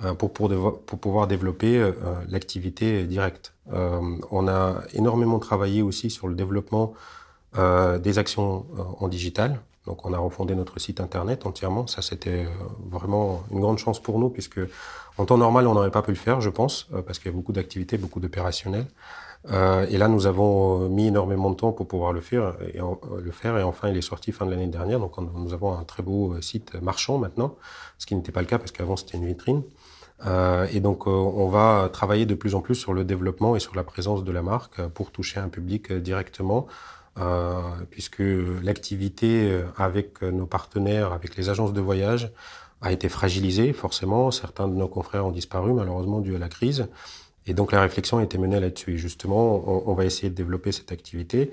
euh, 0.04 0.14
pour, 0.16 0.34
pour, 0.34 0.50
pour, 0.86 1.00
pouvoir 1.00 1.28
développer 1.28 1.78
euh, 1.78 1.92
l'activité 2.28 3.04
directe. 3.04 3.54
Euh, 3.72 4.18
on 4.32 4.48
a 4.48 4.82
énormément 4.94 5.38
travaillé 5.40 5.84
aussi 5.84 6.10
sur 6.10 6.28
le 6.28 6.36
développement 6.36 6.94
des 7.56 8.18
actions 8.18 8.66
en 9.00 9.08
digital. 9.08 9.62
Donc 9.86 10.06
on 10.06 10.14
a 10.14 10.18
refondé 10.18 10.56
notre 10.56 10.80
site 10.80 11.02
internet 11.02 11.46
entièrement. 11.46 11.88
Ça 11.88 12.02
c'était 12.02 12.48
vraiment 12.90 13.44
une 13.52 13.60
grande 13.60 13.78
chance 13.78 14.02
pour 14.02 14.20
nous 14.20 14.30
puisque 14.30 14.60
en 15.18 15.26
temps 15.26 15.38
normal 15.38 15.68
on 15.68 15.74
n'aurait 15.74 15.92
pas 15.92 16.02
pu 16.02 16.12
le 16.12 16.18
faire, 16.18 16.42
je 16.42 16.50
pense, 16.50 16.88
parce 17.06 17.20
qu'il 17.20 17.32
y 17.32 17.34
a 17.34 17.38
beaucoup 17.38 17.54
d'activités, 17.54 17.98
beaucoup 17.98 18.20
d'opérationnels. 18.20 18.88
Euh, 19.52 19.86
et 19.90 19.98
là, 19.98 20.08
nous 20.08 20.26
avons 20.26 20.88
mis 20.88 21.08
énormément 21.08 21.50
de 21.50 21.56
temps 21.56 21.74
pour 21.74 21.88
pouvoir 21.88 22.14
le 22.14 22.22
faire 22.22 22.56
et, 22.74 22.80
le 22.80 23.32
faire. 23.32 23.58
Et 23.58 23.64
enfin, 23.64 23.90
il 23.90 23.98
est 23.98 24.02
sorti 24.02 24.32
fin 24.32 24.46
de 24.46 24.52
l'année 24.52 24.68
dernière. 24.68 25.00
Donc, 25.00 25.18
nous 25.18 25.54
avons 25.54 25.78
un 25.78 25.84
très 25.84 26.02
beau 26.02 26.40
site 26.42 26.76
marchand 26.82 27.18
maintenant, 27.18 27.56
ce 27.98 28.06
qui 28.06 28.16
n'était 28.16 28.32
pas 28.32 28.42
le 28.42 28.48
cas 28.48 28.58
parce 28.58 28.72
qu'avant 28.72 28.96
c'était 28.96 29.18
une 29.18 29.26
vitrine. 29.26 29.64
Euh, 30.26 30.68
et 30.72 30.80
donc, 30.80 31.08
euh, 31.08 31.10
on 31.10 31.50
va 31.50 31.90
travailler 31.92 32.26
de 32.26 32.36
plus 32.36 32.56
en 32.56 32.62
plus 32.62 32.76
sur 32.76 32.94
le 32.94 33.04
développement 33.04 33.56
et 33.56 33.60
sur 33.60 33.76
la 33.76 33.84
présence 33.84 34.24
de 34.24 34.32
la 34.32 34.42
marque 34.42 34.82
pour 34.90 35.12
toucher 35.12 35.40
un 35.40 35.50
public 35.50 35.92
directement, 35.92 36.68
euh, 36.68 37.03
puisque 37.90 38.24
l'activité 38.64 39.62
avec 39.78 40.22
nos 40.22 40.46
partenaires, 40.46 41.14
avec 41.14 41.36
les 41.36 41.50
agences 41.50 41.74
de 41.74 41.82
voyage, 41.82 42.32
a 42.84 42.92
été 42.92 43.10
fragilisée, 43.10 43.74
forcément. 43.74 44.30
Certains 44.30 44.68
de 44.68 44.76
nos 44.76 44.88
confrères 44.88 45.26
ont 45.26 45.32
disparu, 45.32 45.74
malheureusement, 45.74 46.20
dû 46.20 46.36
à 46.36 46.40
la 46.40 46.50
crise. 46.50 46.88
Et 47.48 47.54
donc, 47.54 47.72
la 47.72 47.82
réflexion 47.82 48.18
a 48.18 48.24
été 48.24 48.38
menée 48.38 48.60
là-dessus. 48.60 48.96
Et 48.96 48.98
justement, 48.98 49.90
on, 49.90 49.94
va 49.94 50.06
essayer 50.06 50.30
de 50.30 50.36
développer 50.36 50.72
cette 50.72 50.92
activité. 50.92 51.52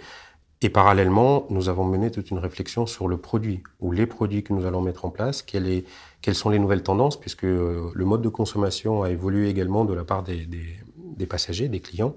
Et 0.61 0.69
parallèlement, 0.69 1.47
nous 1.49 1.69
avons 1.69 1.85
mené 1.85 2.11
toute 2.11 2.31
une 2.31 2.39
réflexion 2.39 2.85
sur 2.85 3.09
le 3.09 3.17
produit, 3.17 3.63
ou 3.81 3.93
les 3.93 4.07
produits 4.07 4.43
que 4.43 4.53
nous 4.53 4.67
allons 4.67 4.83
mettre 4.83 5.05
en 5.05 5.11
place, 5.11 5.43
quelles 5.43 6.35
sont 6.35 6.51
les 6.51 6.59
nouvelles 6.59 6.83
tendances, 6.83 7.19
puisque 7.19 7.45
euh, 7.45 7.91
le 7.95 8.05
mode 8.05 8.21
de 8.23 8.29
consommation 8.29 9.03
a 9.03 9.11
évolué 9.11 9.49
également 9.49 9.85
de 9.85 9.95
la 9.95 10.05
part 10.05 10.23
des 10.23 11.27
passagers, 11.27 11.69
des 11.69 11.81
clients. 11.81 12.17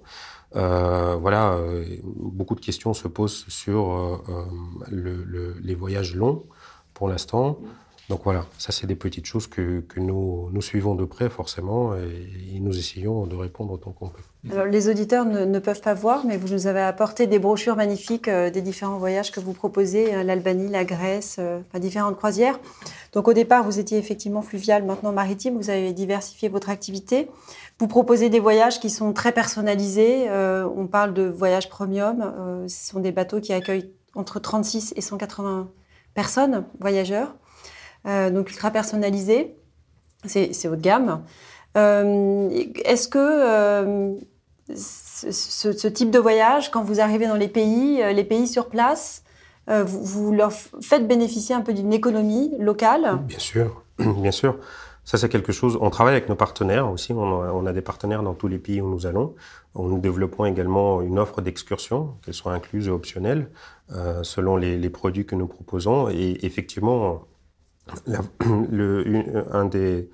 Euh, 0.56 1.16
voilà, 1.20 1.54
euh, 1.54 1.84
beaucoup 2.04 2.56
de 2.56 2.60
questions 2.60 2.94
se 2.94 3.08
posent 3.08 3.46
sur 3.48 3.92
euh, 3.92 4.18
le, 4.92 5.24
le, 5.24 5.56
les 5.64 5.76
voyages 5.76 6.16
longs 6.16 6.44
pour 6.94 7.10
l'instant. 7.10 7.58
Donc 8.10 8.22
voilà, 8.26 8.46
ça 8.58 8.74
c'est 8.74 8.86
des 8.86 8.96
petites 8.96 9.26
choses 9.26 9.48
que, 9.48 9.82
nous, 9.96 10.62
suivons 10.62 10.94
de 10.94 11.06
près 11.06 11.30
forcément 11.30 11.96
et, 11.96 12.60
nous 12.60 12.78
essayons 12.78 13.26
de 13.26 13.36
répondre 13.36 13.74
autant 13.74 13.92
qu'on 13.92 14.10
peut. 14.10 14.22
Alors, 14.52 14.66
les 14.66 14.90
auditeurs 14.90 15.26
ne, 15.26 15.60
peuvent 15.60 15.82
pas 15.82 15.94
voir, 15.94 16.26
mais 16.26 16.36
vous 16.36 16.54
nous 16.54 16.68
avez 16.68 16.82
apporté 16.82 17.28
des 17.28 17.40
brochures 17.40 17.78
magnifiques 17.78 18.30
des 18.30 18.62
différents 18.62 18.98
voyages 18.98 19.32
que 19.32 19.40
vous 19.40 19.54
proposez, 19.54 20.22
l'Albanie, 20.24 20.68
la 20.68 20.84
Grèce, 20.84 21.40
différentes 21.76 22.18
croisières. 22.18 22.60
Donc 23.14 23.30
au 23.30 23.34
départ, 23.34 23.64
vous 23.64 23.80
étiez 23.80 23.98
effectivement 23.98 24.42
fluvial, 24.42 24.84
maintenant 24.84 25.14
maritime, 25.14 25.56
vous 25.56 25.70
avez 25.70 25.94
diversifié 25.94 26.50
votre 26.50 26.70
activité. 26.70 27.30
Vous 27.80 27.88
proposez 27.88 28.30
des 28.30 28.40
voyages 28.40 28.80
qui 28.80 28.90
sont 28.90 29.14
très 29.14 29.32
personnalisés. 29.32 30.30
Euh, 30.30 30.68
on 30.76 30.88
parle 30.88 31.14
de 31.14 31.24
voyages 31.24 31.70
premium. 31.70 32.22
Euh, 32.22 32.68
ce 32.68 32.92
sont 32.92 33.00
des 33.00 33.12
bateaux 33.12 33.42
qui 33.42 33.52
accueillent 33.52 33.92
entre 34.16 34.40
36 34.40 34.94
et 34.96 35.02
180 35.02 35.70
personnes, 36.14 36.66
voyageurs. 36.80 37.36
Euh, 38.06 38.30
donc 38.30 38.50
ultra 38.50 38.70
personnalisé. 38.70 39.58
C'est 40.26 40.68
haut 40.68 40.76
de 40.76 40.82
gamme. 40.82 41.24
Est-ce 41.76 43.08
que 43.10 44.16
ce, 44.74 45.88
type 45.88 46.12
de 46.12 46.20
voyage, 46.20 46.72
quand 46.72 46.84
vous 46.84 47.02
arrivez 47.02 47.28
dans 47.28 47.36
les 47.36 47.50
pays, 47.50 48.02
les 48.14 48.24
pays 48.24 48.48
sur 48.48 48.70
place, 48.70 49.24
vous, 49.68 50.32
leur 50.32 50.54
faites 50.54 51.06
bénéficier 51.08 51.56
un 51.56 51.62
peu 51.62 51.74
d'une 51.74 51.92
économie 51.92 52.54
locale? 52.58 53.20
Bien 53.24 53.40
sûr, 53.40 53.84
bien 54.00 54.32
sûr. 54.32 54.58
Ça, 55.06 55.18
c'est 55.18 55.30
quelque 55.30 55.52
chose. 55.52 55.78
On 55.82 55.90
travaille 55.90 56.16
avec 56.16 56.30
nos 56.30 56.36
partenaires 56.36 56.90
aussi. 56.90 57.12
On 57.14 57.66
a, 57.66 57.74
des 57.74 57.82
partenaires 57.82 58.24
dans 58.24 58.34
tous 58.34 58.48
les 58.48 58.58
pays 58.58 58.80
où 58.82 58.90
nous 58.90 59.06
allons. 59.06 59.36
Nous 59.76 60.00
développons 60.00 60.46
également 60.46 61.02
une 61.02 61.20
offre 61.20 61.42
d'excursion, 61.42 62.16
qu'elle 62.24 62.34
soit 62.34 62.54
incluse 62.54 62.88
ou 62.88 62.94
optionnelle, 62.94 63.50
euh, 63.92 64.24
selon 64.24 64.56
les, 64.56 64.90
produits 64.90 65.26
que 65.26 65.36
nous 65.36 65.48
proposons. 65.48 66.10
Et 66.10 66.38
effectivement, 66.44 67.28
un 68.08 69.66
des, 69.66 70.10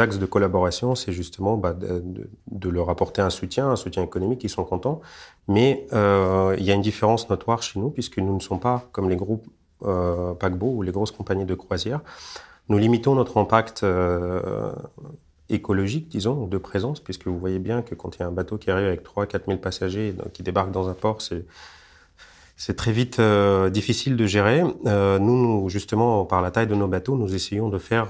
axes 0.00 0.18
de 0.18 0.26
collaboration, 0.26 0.96
c'est 0.96 1.12
justement 1.12 1.56
bah, 1.56 1.74
de, 1.74 2.28
de, 2.50 2.68
leur 2.68 2.90
apporter 2.90 3.22
un 3.22 3.30
soutien, 3.30 3.70
un 3.70 3.76
soutien 3.76 4.02
économique, 4.02 4.42
ils 4.42 4.50
sont 4.50 4.64
contents. 4.64 5.00
Mais 5.46 5.86
euh, 5.92 6.56
il 6.58 6.64
y 6.64 6.72
a 6.72 6.74
une 6.74 6.82
différence 6.82 7.30
notoire 7.30 7.62
chez 7.62 7.78
nous, 7.78 7.90
puisque 7.90 8.18
nous 8.18 8.34
ne 8.34 8.40
sommes 8.40 8.60
pas 8.60 8.88
comme 8.90 9.08
les 9.08 9.16
groupes 9.16 9.46
euh, 9.84 10.34
paquebots 10.34 10.74
ou 10.76 10.82
les 10.82 10.92
grosses 10.92 11.10
compagnies 11.10 11.44
de 11.44 11.54
croisière. 11.54 12.00
Nous 12.72 12.78
limitons 12.78 13.14
notre 13.14 13.36
impact 13.36 13.82
euh, 13.82 14.72
écologique, 15.50 16.08
disons, 16.08 16.46
de 16.46 16.56
présence, 16.56 17.00
puisque 17.00 17.26
vous 17.26 17.38
voyez 17.38 17.58
bien 17.58 17.82
que 17.82 17.94
quand 17.94 18.16
il 18.16 18.20
y 18.20 18.22
a 18.22 18.26
un 18.26 18.32
bateau 18.32 18.56
qui 18.56 18.70
arrive 18.70 18.86
avec 18.86 19.02
3 19.02 19.26
4 19.26 19.44
000 19.46 19.58
passagers, 19.58 20.14
qui 20.32 20.42
débarque 20.42 20.70
dans 20.70 20.88
un 20.88 20.94
port, 20.94 21.18
c'est 21.20 22.74
très 22.74 22.92
vite 22.92 23.18
euh, 23.18 23.68
difficile 23.68 24.16
de 24.16 24.24
gérer. 24.24 24.62
Euh, 24.86 25.18
nous, 25.18 25.68
justement, 25.68 26.24
par 26.24 26.40
la 26.40 26.50
taille 26.50 26.66
de 26.66 26.74
nos 26.74 26.88
bateaux, 26.88 27.14
nous 27.14 27.34
essayons 27.34 27.68
de 27.68 27.76
faire 27.76 28.08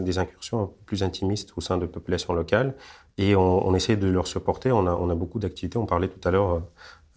des 0.00 0.18
incursions 0.18 0.72
plus 0.84 1.04
intimistes 1.04 1.52
au 1.56 1.60
sein 1.60 1.78
de 1.78 1.86
populations 1.86 2.32
locales 2.32 2.74
et 3.16 3.36
on, 3.36 3.64
on 3.64 3.76
essaie 3.76 3.94
de 3.94 4.08
leur 4.08 4.26
supporter. 4.26 4.72
On 4.72 4.88
a, 4.88 5.14
beaucoup 5.14 5.38
d'activités. 5.38 5.78
On 5.78 5.86
parlait 5.86 6.08
tout 6.08 6.26
à 6.26 6.32
l'heure 6.32 6.62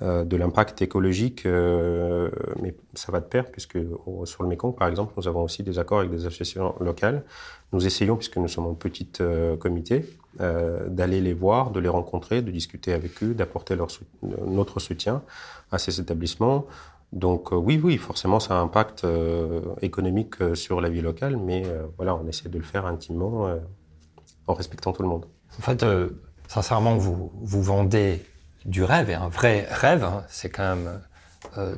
de 0.02 0.36
l'impact 0.38 0.82
écologique, 0.82 1.46
euh, 1.46 2.30
mais 2.62 2.76
ça 2.94 3.12
va 3.12 3.20
de 3.20 3.26
pair 3.26 3.52
puisque 3.52 3.78
sur 4.26 4.44
le 4.44 4.50
Mekong, 4.50 4.76
par 4.76 4.88
exemple, 4.88 5.14
nous 5.18 5.28
avons 5.28 5.44
aussi 5.44 5.64
des 5.64 5.80
accords 5.80 6.00
avec 6.00 6.12
des 6.12 6.26
associations 6.26 6.76
locales. 6.80 7.24
Nous 7.72 7.86
essayons, 7.86 8.18
puisque 8.18 8.38
nous 8.38 8.48
sommes 8.48 8.66
en 8.66 8.74
petit 8.74 9.08
comité, 9.60 10.06
d'aller 10.40 11.22
les 11.22 11.34
voir, 11.34 11.72
de 11.72 11.80
les 11.80 11.90
rencontrer, 11.90 12.42
de 12.42 12.52
discuter 12.52 12.94
avec 12.94 13.22
eux, 13.24 13.34
d'apporter 13.34 13.76
notre 14.48 14.80
soutien 14.80 15.22
à 15.72 15.78
ces 15.78 16.00
établissements. 16.00 16.66
Donc 17.12 17.52
euh, 17.52 17.56
oui, 17.56 17.80
oui, 17.84 17.98
forcément, 17.98 18.40
ça 18.40 18.58
impacte 18.60 19.04
euh, 19.04 19.62
économique 19.82 20.42
euh, 20.42 20.56
sur 20.56 20.80
la 20.80 20.90
vie 20.90 21.02
locale, 21.02 21.38
mais 21.38 21.64
voilà, 21.98 22.16
on 22.16 22.26
essaie 22.28 22.50
de 22.50 22.58
le 22.58 22.64
faire 22.64 22.86
intimement 22.86 23.50
en 24.48 24.54
respectant 24.54 24.94
tout 24.94 25.04
le 25.04 25.10
monde. 25.10 25.26
En 25.60 25.62
fait, 25.62 25.86
sincèrement, 26.48 26.98
vous 26.98 27.62
vendez 27.64 28.22
du 28.66 28.84
rêve, 28.84 29.10
et 29.10 29.14
un 29.14 29.30
vrai 29.30 29.68
rêve. 29.70 30.04
Hein. 30.04 30.24
C'est 30.28 30.50
quand 30.50 30.76
même 30.76 31.02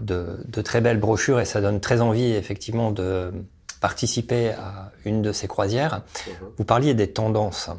de, 0.02 0.44
de, 0.46 0.62
très 0.62 0.82
belles 0.82 1.00
brochures 1.00 1.40
et 1.40 1.46
ça 1.46 1.62
donne 1.62 1.80
très 1.80 2.02
envie, 2.02 2.34
effectivement, 2.34 2.92
de 2.92 3.32
participer 3.80 4.50
à 4.50 4.92
une 5.06 5.22
de 5.22 5.32
ces 5.32 5.48
croisières. 5.48 6.02
Mhm. 6.28 6.34
Vous 6.58 6.66
parliez 6.66 6.94
des 6.94 7.12
tendances. 7.12 7.70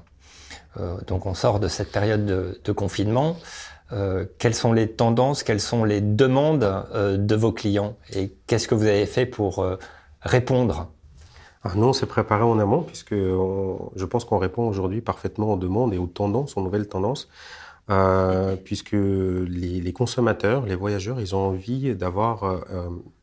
donc 1.06 1.26
on 1.26 1.34
sort 1.34 1.60
de 1.60 1.68
cette 1.68 1.92
période 1.92 2.24
de, 2.24 2.60
de 2.64 2.72
confinement. 2.72 3.36
Euh, 3.92 4.24
quelles 4.38 4.54
sont 4.54 4.72
les 4.72 4.90
tendances, 4.90 5.42
quelles 5.42 5.60
sont 5.60 5.84
les 5.84 6.00
demandes 6.00 6.64
euh, 6.64 7.16
de 7.16 7.34
vos 7.36 7.52
clients 7.52 7.96
et 8.12 8.32
qu'est-ce 8.46 8.66
que 8.66 8.74
vous 8.74 8.86
avez 8.86 9.06
fait 9.06 9.26
pour 9.26 9.58
euh, 9.60 9.76
répondre? 10.22 10.90
Ah 11.62 11.72
Non, 11.76 11.92
c'est 11.92 12.06
préparé 12.06 12.42
en 12.42 12.58
amont 12.58 12.82
puisque 12.82 13.14
je 13.14 14.04
pense 14.04 14.24
qu'on 14.24 14.38
répond 14.38 14.66
aujourd'hui 14.66 15.00
parfaitement 15.00 15.52
aux 15.52 15.56
demandes 15.56 15.94
et 15.94 15.98
aux 15.98 16.06
tendances, 16.06 16.56
aux 16.56 16.62
nouvelles 16.62 16.88
tendances. 16.88 17.28
Puisque 18.64 18.92
les, 18.92 19.92
consommateurs, 19.92 20.66
les 20.66 20.74
voyageurs, 20.74 21.20
ils 21.20 21.34
ont 21.34 21.48
envie 21.48 21.94
d'avoir 21.94 22.64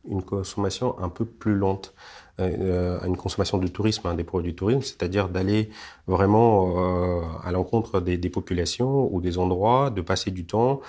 une 0.08 0.22
consommation 0.22 0.98
un 1.00 1.08
peu 1.08 1.24
plus 1.24 1.56
lente. 1.56 1.94
Euh, 2.40 2.98
une 3.04 3.16
consommation 3.16 3.58
de 3.58 3.68
tourisme, 3.68 4.06
hein, 4.06 4.14
des 4.14 4.24
produits 4.24 4.52
du 4.52 4.56
tourisme, 4.56 4.80
c'est-à-dire 4.80 5.28
d'aller 5.28 5.68
vraiment 6.06 6.74
euh, 6.78 7.20
à 7.44 7.52
l'encontre 7.52 8.00
des, 8.00 8.16
populations 8.30 9.14
ou 9.14 9.20
des 9.20 9.36
endroits, 9.36 9.90
de 9.90 10.00
passer 10.00 10.30
du 10.30 10.46
temps 10.46 10.80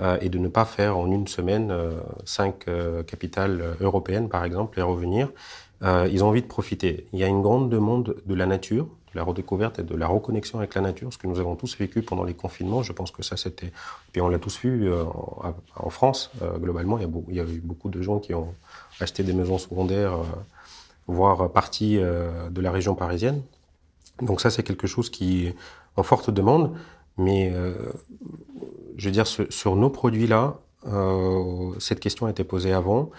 euh, 0.00 0.16
et 0.20 0.28
de 0.28 0.38
ne 0.38 0.46
pas 0.46 0.64
faire 0.64 0.96
en 0.96 1.10
une 1.10 1.26
semaine 1.26 1.74
cinq 2.24 2.66
capitales 3.06 3.76
européennes, 3.80 4.28
par 4.28 4.44
exemple, 4.44 4.78
et 4.78 4.82
revenir. 4.82 5.28
ils 5.82 6.22
ont 6.22 6.28
envie 6.28 6.42
de 6.42 6.46
profiter. 6.46 7.08
Il 7.12 7.18
y 7.18 7.24
a 7.24 7.26
une 7.26 7.42
grande 7.42 7.68
demande 7.68 8.16
de 8.24 8.34
la 8.34 8.46
nature, 8.46 8.86
de 9.12 9.18
la 9.18 9.24
redécouverte 9.24 9.78
et 9.78 9.82
de 9.82 9.94
la 9.94 10.06
reconnexion 10.06 10.58
avec 10.58 10.74
la 10.74 10.80
nature, 10.80 11.12
ce 11.12 11.18
que 11.18 11.26
nous 11.26 11.38
avons 11.38 11.56
tous 11.56 11.76
vécu 11.76 12.02
pendant 12.02 12.24
les 12.24 12.34
confinements. 12.34 12.82
Je 12.82 12.92
pense 12.92 13.10
que 13.10 13.22
ça, 13.22 13.36
c'était... 13.36 13.72
Puis 14.12 14.20
on 14.20 14.28
l'a 14.28 14.38
tous 14.38 14.58
vu 14.60 14.92
en, 14.92 15.54
en, 15.76 15.90
France, 15.90 16.30
globalement. 16.58 16.98
Il 16.98 17.34
y, 17.34 17.40
a 17.40 17.44
eu 17.44 17.60
beaucoup 17.60 17.90
de 17.90 18.00
gens 18.02 18.18
qui 18.18 18.34
ont 18.34 18.54
acheté 19.00 19.22
des 19.22 19.32
maisons 19.32 19.58
secondaires 19.58 20.18
voire 21.06 21.50
partie 21.50 21.98
euh, 21.98 22.48
de 22.50 22.60
la 22.60 22.70
région 22.70 22.94
parisienne. 22.94 23.42
Donc 24.20 24.40
ça, 24.40 24.50
c'est 24.50 24.62
quelque 24.62 24.86
chose 24.86 25.10
qui 25.10 25.46
est 25.46 25.54
en 25.96 26.02
forte 26.02 26.30
demande. 26.30 26.74
Mais 27.18 27.52
euh, 27.52 27.74
je 28.96 29.06
veux 29.06 29.12
dire, 29.12 29.26
sur, 29.26 29.76
nos 29.76 29.90
produits-là, 29.90 30.58
euh, 30.86 31.72
cette 31.78 32.00
question 32.00 32.26
a 32.26 32.30
été 32.30 32.44
posée 32.44 32.72
avant 32.72 33.10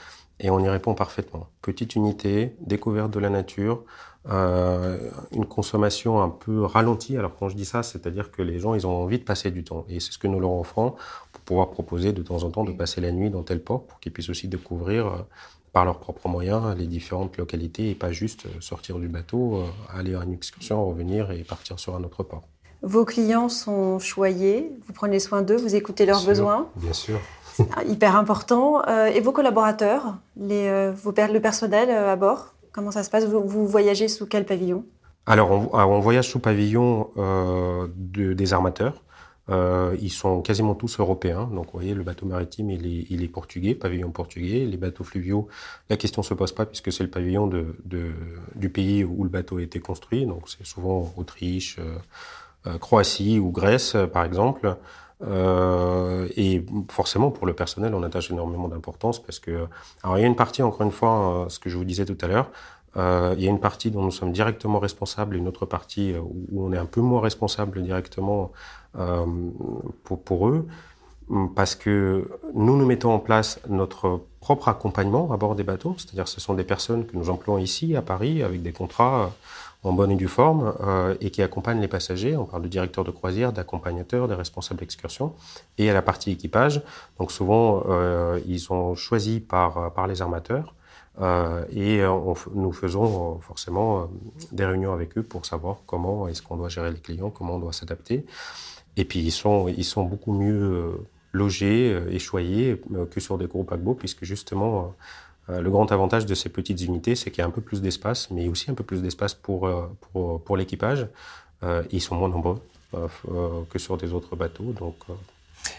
et 0.43 0.51
on 0.51 0.59
y 0.59 0.69
répond 0.69 0.93
parfaitement. 0.93 1.47
Petite 1.61 1.95
unité, 1.95 2.55
découverte 2.59 3.09
de 3.09 3.19
la 3.19 3.29
nature, 3.29 3.83
euh, 4.29 5.09
une 5.31 5.45
consommation 5.45 6.21
un 6.21 6.29
peu 6.29 6.63
ralentie. 6.63 7.17
Alors 7.17 7.35
quand 7.35 7.49
je 7.49 7.55
dis 7.55 7.65
ça, 7.65 7.81
c'est-à-dire 7.81 8.29
que 8.29 8.41
les 8.41 8.59
gens, 8.59 8.75
ils 8.75 8.85
ont 8.85 8.91
envie 9.03 9.17
de 9.17 9.23
passer 9.23 9.49
du 9.49 9.63
temps. 9.63 9.85
Et 9.89 9.99
c'est 9.99 10.11
ce 10.11 10.17
que 10.19 10.27
nous 10.27 10.39
leur 10.39 10.51
offrons 10.51 10.95
pour 11.31 11.41
pouvoir 11.41 11.71
proposer 11.71 12.13
de 12.13 12.21
temps 12.21 12.43
en 12.43 12.51
temps 12.51 12.65
de 12.65 12.73
passer 12.73 13.01
la 13.01 13.11
nuit 13.11 13.29
dans 13.29 13.41
tel 13.41 13.63
port 13.63 13.87
pour 13.87 13.99
qu'ils 13.99 14.11
puissent 14.11 14.29
aussi 14.29 14.47
découvrir 14.47 15.25
par 15.73 15.85
leurs 15.85 15.99
propres 15.99 16.27
moyens 16.27 16.77
les 16.77 16.85
différentes 16.85 17.37
localités 17.37 17.89
et 17.89 17.95
pas 17.95 18.11
juste 18.11 18.45
euh, 18.45 18.49
sortir 18.61 18.99
du 18.99 19.07
bateau, 19.07 19.55
euh, 19.55 19.65
aller 19.97 20.13
à 20.13 20.23
une 20.23 20.33
excursion, 20.33 20.87
revenir 20.87 21.31
et 21.31 21.39
partir 21.43 21.79
sur 21.79 21.95
un 21.95 22.03
autre 22.03 22.21
port. 22.23 22.43
Vos 22.83 23.05
clients 23.05 23.49
sont 23.49 23.97
choyés, 23.97 24.71
vous 24.85 24.93
prenez 24.93 25.19
soin 25.19 25.41
d'eux, 25.41 25.55
vous 25.55 25.73
écoutez 25.73 26.05
leurs 26.05 26.23
besoins. 26.25 26.67
Bien 26.75 26.93
sûr. 26.93 27.19
C'est 27.53 27.67
hyper 27.87 28.15
important. 28.15 28.81
Euh, 28.87 29.05
et 29.05 29.21
vos 29.21 29.31
collaborateurs, 29.31 30.17
les, 30.35 30.91
vos, 30.91 31.11
le 31.11 31.39
personnel 31.39 31.89
à 31.89 32.15
bord, 32.15 32.53
comment 32.71 32.91
ça 32.91 33.03
se 33.03 33.09
passe? 33.09 33.25
Vous, 33.25 33.67
voyagez 33.67 34.07
sous 34.09 34.25
quel 34.25 34.45
pavillon? 34.45 34.83
Alors 35.25 35.51
on, 35.51 35.69
on, 35.73 35.99
voyage 35.99 36.29
sous 36.29 36.39
pavillon 36.39 37.09
euh, 37.17 37.87
de, 37.95 38.33
des 38.33 38.53
armateurs. 38.53 39.03
Euh, 39.49 39.95
ils 40.01 40.11
sont 40.11 40.41
quasiment 40.41 40.73
tous 40.73 40.99
européens. 40.99 41.49
Donc, 41.53 41.65
vous 41.65 41.79
voyez, 41.79 41.93
le 41.93 42.03
bateau 42.03 42.25
maritime, 42.25 42.69
il 42.69 43.23
est, 43.23 43.27
portugais, 43.27 43.75
pavillon 43.75 44.11
portugais. 44.11 44.65
Les 44.65 44.77
bateaux 44.77 45.03
fluviaux, 45.03 45.47
la 45.89 45.97
question 45.97 46.23
se 46.23 46.33
pose 46.33 46.53
pas 46.53 46.65
puisque 46.65 46.91
c'est 46.93 47.03
le 47.03 47.09
pavillon 47.09 47.49
du 48.55 48.69
pays 48.69 49.03
où 49.03 49.23
le 49.23 49.29
bateau 49.29 49.57
a 49.57 49.61
été 49.61 49.79
construit. 49.79 50.25
Donc, 50.25 50.49
c'est 50.49 50.65
souvent 50.65 51.13
Autriche, 51.17 51.77
euh, 51.79 51.97
euh 52.67 52.77
Croatie 52.77 53.39
ou 53.39 53.51
Grèce, 53.51 53.97
par 54.13 54.23
exemple. 54.23 54.77
Euh, 55.27 56.27
et 56.35 56.65
forcément, 56.89 57.31
pour 57.31 57.47
le 57.47 57.53
personnel, 57.53 57.93
on 57.93 58.03
attache 58.03 58.31
énormément 58.31 58.67
d'importance 58.67 59.21
parce 59.21 59.39
que, 59.39 59.67
alors 60.03 60.17
il 60.17 60.21
y 60.21 60.23
a 60.23 60.27
une 60.27 60.35
partie, 60.35 60.61
encore 60.61 60.81
une 60.81 60.91
fois, 60.91 61.45
euh, 61.45 61.49
ce 61.49 61.59
que 61.59 61.69
je 61.69 61.77
vous 61.77 61.85
disais 61.85 62.05
tout 62.05 62.17
à 62.21 62.27
l'heure, 62.27 62.49
euh, 62.97 63.33
il 63.37 63.43
y 63.43 63.47
a 63.47 63.49
une 63.49 63.59
partie 63.59 63.89
dont 63.89 64.03
nous 64.03 64.11
sommes 64.11 64.31
directement 64.31 64.79
responsables 64.79 65.35
et 65.35 65.39
une 65.39 65.47
autre 65.47 65.65
partie 65.65 66.13
où 66.17 66.65
on 66.65 66.73
est 66.73 66.77
un 66.77 66.85
peu 66.85 67.01
moins 67.01 67.21
responsable 67.21 67.81
directement 67.81 68.51
pour, 70.03 70.21
pour 70.21 70.49
eux, 70.49 70.67
parce 71.55 71.73
que 71.73 72.29
nous, 72.53 72.77
nous 72.77 72.85
mettons 72.85 73.11
en 73.11 73.17
place 73.17 73.59
notre 73.67 74.21
propre 74.39 74.67
accompagnement 74.67 75.31
à 75.31 75.37
bord 75.37 75.55
des 75.55 75.63
bateaux, 75.63 75.95
c'est-à-dire 75.97 76.27
ce 76.27 76.39
sont 76.39 76.53
des 76.53 76.63
personnes 76.63 77.07
que 77.07 77.17
nous 77.17 77.31
employons 77.31 77.57
ici 77.57 77.95
à 77.95 78.03
Paris 78.03 78.43
avec 78.43 78.61
des 78.61 78.73
contrats 78.73 79.31
en 79.83 79.93
bonne 79.93 80.11
et 80.11 80.15
due 80.15 80.27
forme 80.27 80.73
euh, 80.81 81.15
et 81.21 81.29
qui 81.29 81.41
accompagnent 81.41 81.81
les 81.81 81.87
passagers. 81.87 82.37
On 82.37 82.45
parle 82.45 82.63
de 82.63 82.67
directeur 82.67 83.03
de 83.03 83.11
croisière, 83.11 83.53
d'accompagnateurs, 83.53 84.27
des 84.27 84.35
responsables 84.35 84.79
d'excursion 84.79 85.33
et 85.77 85.89
à 85.89 85.93
la 85.93 86.01
partie 86.01 86.31
équipage. 86.31 86.81
Donc 87.19 87.31
souvent, 87.31 87.83
euh, 87.89 88.39
ils 88.47 88.59
sont 88.59 88.95
choisis 88.95 89.39
par, 89.39 89.93
par 89.93 90.07
les 90.07 90.21
armateurs 90.21 90.73
euh, 91.21 91.63
et 91.71 92.01
nous 92.55 92.71
faisons 92.71 93.39
forcément 93.39 94.09
des 94.51 94.65
réunions 94.65 94.93
avec 94.93 95.17
eux 95.17 95.23
pour 95.23 95.45
savoir 95.45 95.77
comment 95.85 96.27
est-ce 96.27 96.41
qu'on 96.41 96.57
doit 96.57 96.69
gérer 96.69 96.91
les 96.91 96.99
clients, 96.99 97.29
comment 97.29 97.55
on 97.55 97.59
doit 97.59 97.73
s'adapter. 97.73 98.25
Et 98.97 99.05
puis 99.05 99.19
ils 99.19 99.31
sont, 99.31 99.67
ils 99.67 99.85
sont 99.85 100.03
beaucoup 100.03 100.33
mieux 100.33 100.61
euh, 100.61 101.07
logés 101.31 101.91
euh, 101.93 102.11
et 102.11 102.19
choyés 102.19 102.81
euh, 102.93 103.05
que 103.05 103.19
sur 103.19 103.37
des 103.37 103.47
gros 103.47 103.63
paquebots, 103.63 103.95
puisque 103.95 104.23
justement, 104.23 104.95
le 105.49 105.69
grand 105.69 105.91
avantage 105.91 106.25
de 106.25 106.35
ces 106.35 106.49
petites 106.49 106.81
unités, 106.81 107.15
c'est 107.15 107.29
qu'il 107.29 107.39
y 107.39 107.41
a 107.41 107.47
un 107.47 107.51
peu 107.51 107.61
plus 107.61 107.81
d'espace, 107.81 108.29
mais 108.31 108.47
aussi 108.47 108.71
un 108.71 108.73
peu 108.73 108.83
plus 108.83 109.01
d'espace 109.01 109.33
pour, 109.33 109.69
pour, 110.11 110.41
pour 110.41 110.57
l'équipage. 110.57 111.07
ils 111.91 112.01
sont 112.01 112.15
moins 112.15 112.29
nombreux 112.29 112.61
que 113.69 113.79
sur 113.79 113.97
des 113.97 114.13
autres 114.13 114.35
bateaux. 114.35 114.73
Donc, 114.79 114.95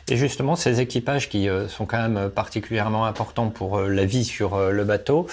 et 0.09 0.17
justement, 0.17 0.57
ces 0.57 0.81
équipages 0.81 1.29
qui 1.29 1.49
sont 1.69 1.87
quand 1.87 2.09
même 2.09 2.31
particulièrement 2.31 3.07
importants 3.07 3.49
pour 3.49 3.81
la 3.81 4.05
vie 4.05 4.25
sur 4.25 4.59
le 4.59 4.85
bateau, 4.85 5.27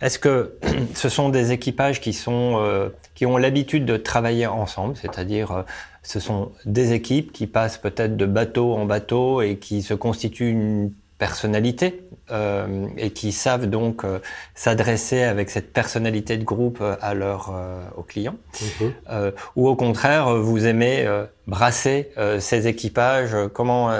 est-ce 0.00 0.18
que 0.18 0.54
ce 0.94 1.08
sont 1.08 1.30
des 1.30 1.52
équipages 1.52 2.00
qui, 2.00 2.12
sont, 2.12 2.90
qui 3.14 3.26
ont 3.26 3.36
l'habitude 3.36 3.86
de 3.86 3.96
travailler 3.96 4.46
ensemble, 4.46 4.96
c'est-à-dire 4.96 5.64
ce 6.02 6.20
sont 6.20 6.52
des 6.66 6.92
équipes 6.92 7.32
qui 7.32 7.46
passent 7.46 7.78
peut-être 7.78 8.16
de 8.16 8.26
bateau 8.26 8.74
en 8.74 8.84
bateau 8.84 9.40
et 9.40 9.56
qui 9.56 9.82
se 9.82 9.94
constituent 9.94 10.50
une 10.50 10.92
personnalité? 11.18 12.03
Euh, 12.30 12.86
et 12.96 13.10
qui 13.10 13.32
savent 13.32 13.66
donc 13.66 14.04
euh, 14.04 14.18
s'adresser 14.54 15.22
avec 15.22 15.50
cette 15.50 15.72
personnalité 15.72 16.36
de 16.36 16.44
groupe 16.44 16.78
euh, 16.80 16.96
à 17.00 17.14
leur, 17.14 17.52
euh, 17.54 17.82
aux 17.96 18.02
clients. 18.02 18.36
Mhm. 18.60 19.32
Ou 19.56 19.68
au 19.68 19.76
contraire, 19.76 20.34
vous 20.36 20.66
aimez 20.66 21.06
brasser 21.46 22.10
ces 22.38 22.66
équipages 22.66 23.36
Comment 23.52 23.90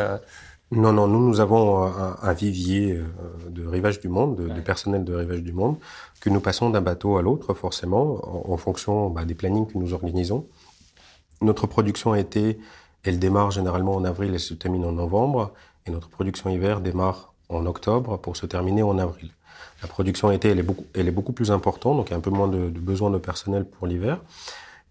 Non, 0.70 0.92
non, 0.92 1.06
nous, 1.06 1.20
nous 1.28 1.40
avons 1.40 1.82
un, 1.84 2.16
un 2.20 2.32
vivier 2.32 3.00
de 3.48 3.66
rivage 3.66 4.00
du 4.00 4.08
monde, 4.08 4.36
de, 4.36 4.48
ouais. 4.48 4.54
de, 4.54 4.60
personnel 4.60 5.04
de 5.04 5.14
rivage 5.14 5.42
du 5.42 5.52
monde, 5.52 5.76
que 6.20 6.30
nous 6.30 6.40
passons 6.40 6.70
d'un 6.70 6.80
bateau 6.80 7.16
à 7.16 7.22
l'autre, 7.22 7.54
forcément, 7.54 8.46
en, 8.48 8.52
en 8.52 8.56
fonction 8.56 9.10
bah, 9.10 9.24
des 9.24 9.34
plannings 9.34 9.66
que 9.66 9.78
nous 9.78 9.92
organisons. 9.92 10.46
Notre 11.42 11.66
production 11.66 12.14
été, 12.14 12.58
elle 13.02 13.18
démarre 13.18 13.50
généralement 13.50 13.94
en 13.94 14.04
avril 14.04 14.34
et 14.34 14.38
se 14.38 14.54
termine 14.54 14.84
en 14.84 14.92
novembre. 14.92 15.52
Et 15.86 15.90
notre 15.90 16.08
production 16.08 16.48
hiver 16.48 16.80
démarre 16.80 17.33
en 17.54 17.66
octobre 17.66 18.18
pour 18.18 18.36
se 18.36 18.46
terminer 18.46 18.82
en 18.82 18.98
avril. 18.98 19.30
La 19.82 19.88
production 19.88 20.30
été, 20.30 20.48
elle 20.48 20.58
est 21.08 21.10
beaucoup, 21.10 21.32
plus 21.32 21.50
importante, 21.50 21.96
donc 21.96 22.08
il 22.08 22.12
y 22.12 22.14
a 22.14 22.16
un 22.16 22.20
peu 22.20 22.30
moins 22.30 22.48
de, 22.48 22.70
de 22.70 22.78
besoin 22.78 23.10
de 23.10 23.18
personnel 23.18 23.64
pour 23.64 23.86
l'hiver. 23.86 24.20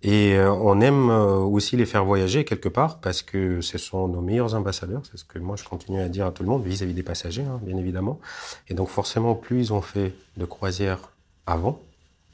Et 0.04 0.36
euh, 0.36 0.52
on 0.52 0.82
aime 0.82 1.10
euh, 1.10 1.38
aussi 1.38 1.78
les 1.78 1.86
faire 1.86 2.04
voyager 2.04 2.44
quelque 2.44 2.68
part 2.68 3.00
parce 3.00 3.22
que 3.22 3.62
ce 3.62 3.78
sont 3.78 4.10
nos 4.10 4.20
meilleurs 4.20 4.54
ambassadeurs. 4.54 5.02
C'est 5.10 5.18
ce 5.18 5.24
que 5.24 5.40
moi 5.40 5.56
je 5.56 5.64
continue 5.64 6.02
à 6.02 6.10
dire 6.10 6.28
à 6.28 6.32
tout 6.32 6.44
le 6.44 6.50
monde 6.50 6.64
vis-à-vis 6.64 6.94
des 6.94 7.04
passagers, 7.04 7.44
hein, 7.44 7.60
bien 7.64 7.78
évidemment. 7.78 8.20
Et 8.68 8.74
donc 8.74 8.90
forcément, 8.90 9.34
plus 9.34 9.60
ils 9.60 9.74
ont 9.74 9.82
fait 9.82 10.14
de 10.36 10.44
croisières 10.44 11.12
avant, 11.48 11.80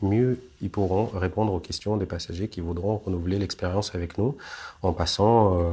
mieux 0.01 0.39
ils 0.61 0.69
pourront 0.69 1.05
répondre 1.05 1.53
aux 1.53 1.59
questions 1.59 1.97
des 1.97 2.05
passagers 2.05 2.47
qui 2.47 2.61
voudront 2.61 2.97
renouveler 2.97 3.39
l'expérience 3.39 3.95
avec 3.95 4.17
nous 4.17 4.35
en 4.81 4.93
passant 4.93 5.59
euh, 5.59 5.71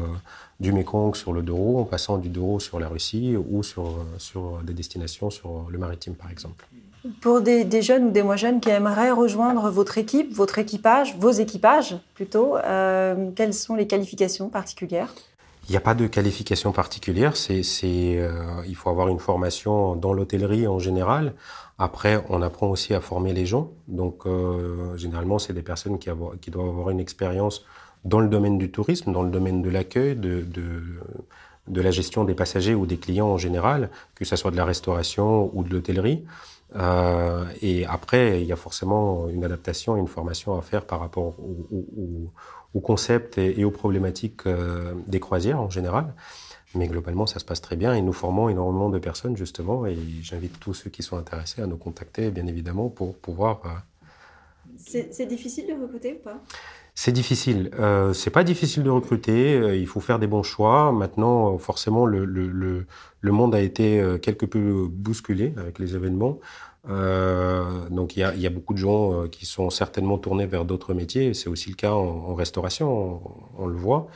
du 0.61 0.73
Mekong 0.73 1.15
sur 1.15 1.33
le 1.33 1.43
Douro, 1.43 1.81
en 1.81 1.85
passant 1.85 2.19
du 2.19 2.29
Douro 2.29 2.61
sur 2.61 2.79
la 2.81 2.89
Russie 2.89 3.37
ou 3.37 3.63
sur, 3.63 4.05
sur 4.19 4.59
des 4.63 4.75
destinations 4.75 5.31
sur 5.31 5.67
le 5.71 5.79
maritime 5.79 6.15
par 6.15 6.31
exemple. 6.31 6.67
Pour 7.21 7.41
des, 7.41 7.83
jeunes 7.83 8.07
ou 8.07 8.11
des 8.11 8.23
moins 8.23 8.37
jeunes 8.37 8.61
qui 8.61 8.71
aimeraient 8.71 9.13
rejoindre 9.13 9.71
votre 9.71 9.99
équipe, 9.99 10.33
votre 10.33 10.59
équipage, 10.59 11.17
vos 11.19 11.31
équipages 11.31 11.97
plutôt, 12.15 12.57
euh, 12.57 13.31
quelles 13.37 13.55
sont 13.55 13.77
les 13.77 13.87
qualifications 13.87 14.49
particulières? 14.49 15.15
Il 15.69 15.73
n'y 15.73 15.77
a 15.77 15.81
pas 15.81 15.95
de 15.95 16.07
qualification 16.07 16.73
particulière. 16.73 17.37
C'est, 17.37 17.63
euh, 17.85 18.63
il 18.69 18.77
faut 18.77 18.89
avoir 18.89 19.09
une 19.09 19.19
formation 19.19 19.97
dans 19.97 20.13
l'hôtellerie 20.13 20.69
en 20.69 20.79
général. 20.79 21.35
Après, 21.79 22.25
on 22.29 22.41
apprend 22.41 22.69
aussi 22.69 22.95
à 22.95 23.01
former 23.01 23.33
les 23.33 23.47
gens. 23.47 23.73
Donc, 23.89 24.27
euh, 24.27 24.97
généralement, 24.97 25.39
c'est 25.39 25.53
des 25.53 25.63
personnes 25.63 25.99
qui, 25.99 26.09
qui, 26.41 26.51
doivent 26.51 26.69
avoir 26.69 26.91
une 26.91 27.01
expérience 27.01 27.65
dans 28.05 28.21
le 28.21 28.29
domaine 28.29 28.59
du 28.59 28.71
tourisme, 28.71 29.13
dans 29.13 29.23
le 29.23 29.31
domaine 29.31 29.61
de 29.61 29.69
l'accueil, 29.69 30.15
de, 30.15 30.43
de, 30.43 30.83
de, 31.67 31.81
la 31.81 31.91
gestion 31.91 32.23
des 32.23 32.35
passagers 32.35 32.75
ou 32.75 32.87
des 32.87 32.97
clients 32.97 33.29
en 33.29 33.39
général, 33.39 33.91
que 34.15 34.25
ce 34.25 34.37
soit 34.37 34.53
de 34.53 34.57
la 34.57 34.65
restauration 34.65 35.51
ou 35.53 35.65
de 35.65 35.71
l'hôtellerie. 35.71 36.25
Euh, 36.75 37.45
et 37.63 37.87
après, 37.87 38.43
il 38.43 38.47
y 38.47 38.53
a 38.53 38.57
forcément 38.57 39.29
une 39.29 39.45
adaptation, 39.45 39.97
une 39.97 40.09
formation 40.09 40.59
à 40.59 40.63
faire 40.63 40.85
par 40.85 41.01
rapport 41.01 41.35
au, 41.39 42.31
au, 42.75 42.81
concept 42.81 43.39
et, 43.39 43.65
aux 43.65 43.71
problématiques 43.71 44.47
euh, 44.47 44.93
des 45.07 45.21
croisières 45.21 45.61
en 45.61 45.71
général. 45.71 46.13
Mais 46.75 46.89
globalement, 46.89 47.27
ça 47.27 47.39
se 47.39 47.45
passe 47.45 47.63
très 47.63 47.77
bien 47.77 47.95
et 47.95 48.03
nous 48.03 48.13
formons 48.13 48.49
énormément 48.49 48.91
de 48.91 48.99
personnes 48.99 49.37
justement. 49.37 49.87
Et 49.87 49.97
j'invite 50.21 50.59
tous 50.61 50.75
ceux 50.75 50.91
qui 50.91 51.03
sont 51.03 51.17
intéressés 51.17 51.63
à 51.63 51.67
nous 51.67 51.77
contacter, 51.77 52.31
bien 52.31 52.47
évidemment, 52.47 52.89
pour 52.89 53.17
pouvoir. 53.17 53.63
Euh, 53.65 55.03
c'est 55.09 55.27
difficile 55.27 55.69
de 55.69 55.81
recruter 55.81 56.15
ou 56.15 56.25
pas? 56.25 56.43
C'est 56.99 57.13
difficile. 57.13 57.71
Euh, 57.79 58.15
c'est 58.15 58.31
pas 58.31 58.43
difficile 58.43 58.83
de 58.83 58.89
recruter. 58.91 59.55
Euh, 59.55 59.77
il 59.77 59.87
faut 59.87 60.01
faire 60.01 60.19
des 60.19 60.27
bons 60.27 60.43
choix. 60.43 60.93
Maintenant, 60.93 61.55
euh, 61.55 61.59
forcément, 61.59 62.07
le, 62.07 62.25
le, 62.25 62.49
le, 62.49 62.87
le 63.21 63.33
monde 63.33 63.55
a 63.55 63.61
été 63.61 64.01
euh, 64.01 64.17
quelque 64.17 64.47
peu 64.47 64.89
bousculé 64.91 65.53
avec 65.59 65.79
les 65.79 65.95
événements. 65.95 66.39
Euh, 66.89 67.87
donc, 67.91 68.17
il 68.17 68.21
y 68.21 68.23
a, 68.25 68.35
y 68.35 68.47
a, 68.47 68.51
beaucoup 68.51 68.73
de 68.73 68.79
gens 68.79 69.29
qui 69.29 69.45
sont 69.45 69.69
certainement 69.69 70.17
tournés 70.17 70.47
vers 70.47 70.65
d'autres 70.65 70.95
métiers. 70.95 71.35
C'est 71.35 71.51
aussi 71.51 71.69
le 71.69 71.77
cas 71.77 71.93
en, 71.93 72.31
en 72.31 72.35
restauration, 72.35 73.21
on, 73.59 73.65
on, 73.65 73.67
le 73.67 73.77
voit. 73.77 74.09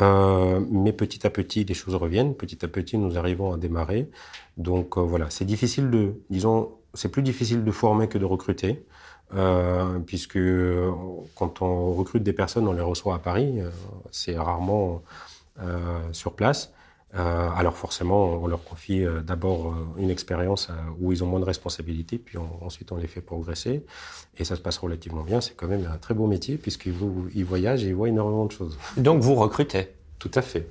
mais 0.00 0.92
petit 0.92 1.26
à 1.26 1.30
petit, 1.30 1.64
les 1.64 1.74
choses 1.74 1.94
reviennent. 1.94 2.34
Petit 2.34 2.62
à 2.62 2.68
petit, 2.68 2.98
nous 2.98 3.16
arrivons 3.16 3.54
à 3.54 3.56
démarrer. 3.56 4.10
Donc 4.58 4.98
voilà, 4.98 5.30
c'est 5.30 5.46
difficile 5.46 5.88
de, 5.90 6.20
disons, 6.28 6.72
c'est 6.92 7.08
plus 7.10 7.22
difficile 7.22 7.64
de 7.64 7.70
former 7.70 8.06
que 8.08 8.18
de 8.18 8.26
recruter. 8.26 8.84
Euh, 9.34 9.98
puisque 10.00 10.36
euh, 10.36 10.90
quand 11.34 11.62
on 11.62 11.92
recrute 11.94 12.22
des 12.22 12.32
personnes, 12.32 12.68
on 12.68 12.72
les 12.72 12.82
reçoit 12.82 13.14
à 13.14 13.18
Paris, 13.18 13.60
euh, 13.60 13.70
c'est 14.10 14.36
rarement 14.36 15.02
euh, 15.60 16.00
sur 16.12 16.34
place. 16.34 16.72
Euh, 17.14 17.48
alors 17.56 17.76
forcément, 17.76 18.40
on 18.42 18.46
leur 18.46 18.64
confie 18.64 19.04
d'abord 19.22 19.74
une 19.98 20.10
expérience 20.10 20.68
où 20.98 21.12
ils 21.12 21.22
ont 21.22 21.26
moins 21.26 21.40
de 21.40 21.44
responsabilités, 21.44 22.16
puis 22.16 22.38
on, 22.38 22.64
ensuite 22.64 22.90
on 22.90 22.96
les 22.96 23.06
fait 23.06 23.20
progresser, 23.20 23.84
et 24.38 24.44
ça 24.44 24.56
se 24.56 24.60
passe 24.60 24.78
relativement 24.78 25.22
bien. 25.22 25.42
C'est 25.42 25.54
quand 25.54 25.68
même 25.68 25.86
un 25.92 25.98
très 25.98 26.14
beau 26.14 26.26
métier 26.26 26.56
puisqu'ils 26.56 26.94
ils 27.34 27.44
voyagent 27.44 27.84
et 27.84 27.88
ils 27.88 27.94
voient 27.94 28.08
énormément 28.08 28.46
de 28.46 28.52
choses. 28.52 28.78
Donc 28.96 29.20
vous 29.20 29.34
recrutez 29.34 29.88
Tout 30.18 30.30
à 30.34 30.42
fait. 30.42 30.66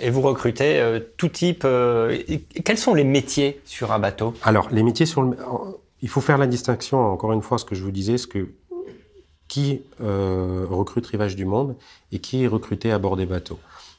Et 0.00 0.10
vous 0.10 0.20
recrutez 0.20 1.00
tout 1.16 1.30
type. 1.30 1.62
Quels 1.62 2.78
sont 2.78 2.94
les 2.94 3.04
métiers 3.04 3.60
sur 3.64 3.90
un 3.90 3.98
bateau? 3.98 4.34
Alors, 4.42 4.68
les 4.70 4.82
métiers 4.82 5.06
sur 5.06 5.22
le, 5.22 5.36
il 6.02 6.08
faut 6.08 6.20
faire 6.20 6.36
la 6.36 6.48
distinction, 6.48 7.00
encore 7.00 7.32
une 7.32 7.42
fois, 7.42 7.58
ce 7.58 7.64
que 7.64 7.74
je 7.74 7.82
vous 7.82 7.92
disais, 7.92 8.18
ce 8.18 8.26
que 8.26 8.48
qui 9.48 9.82
euh, 10.00 10.66
recrute 10.70 11.06
Rivage 11.06 11.36
du 11.36 11.44
Monde 11.44 11.76
et 12.10 12.20
qui 12.20 12.42
est 12.42 12.46
recruté 12.46 12.90
à 12.90 12.98
bord 12.98 13.16
des 13.16 13.26
bateaux. 13.26 13.58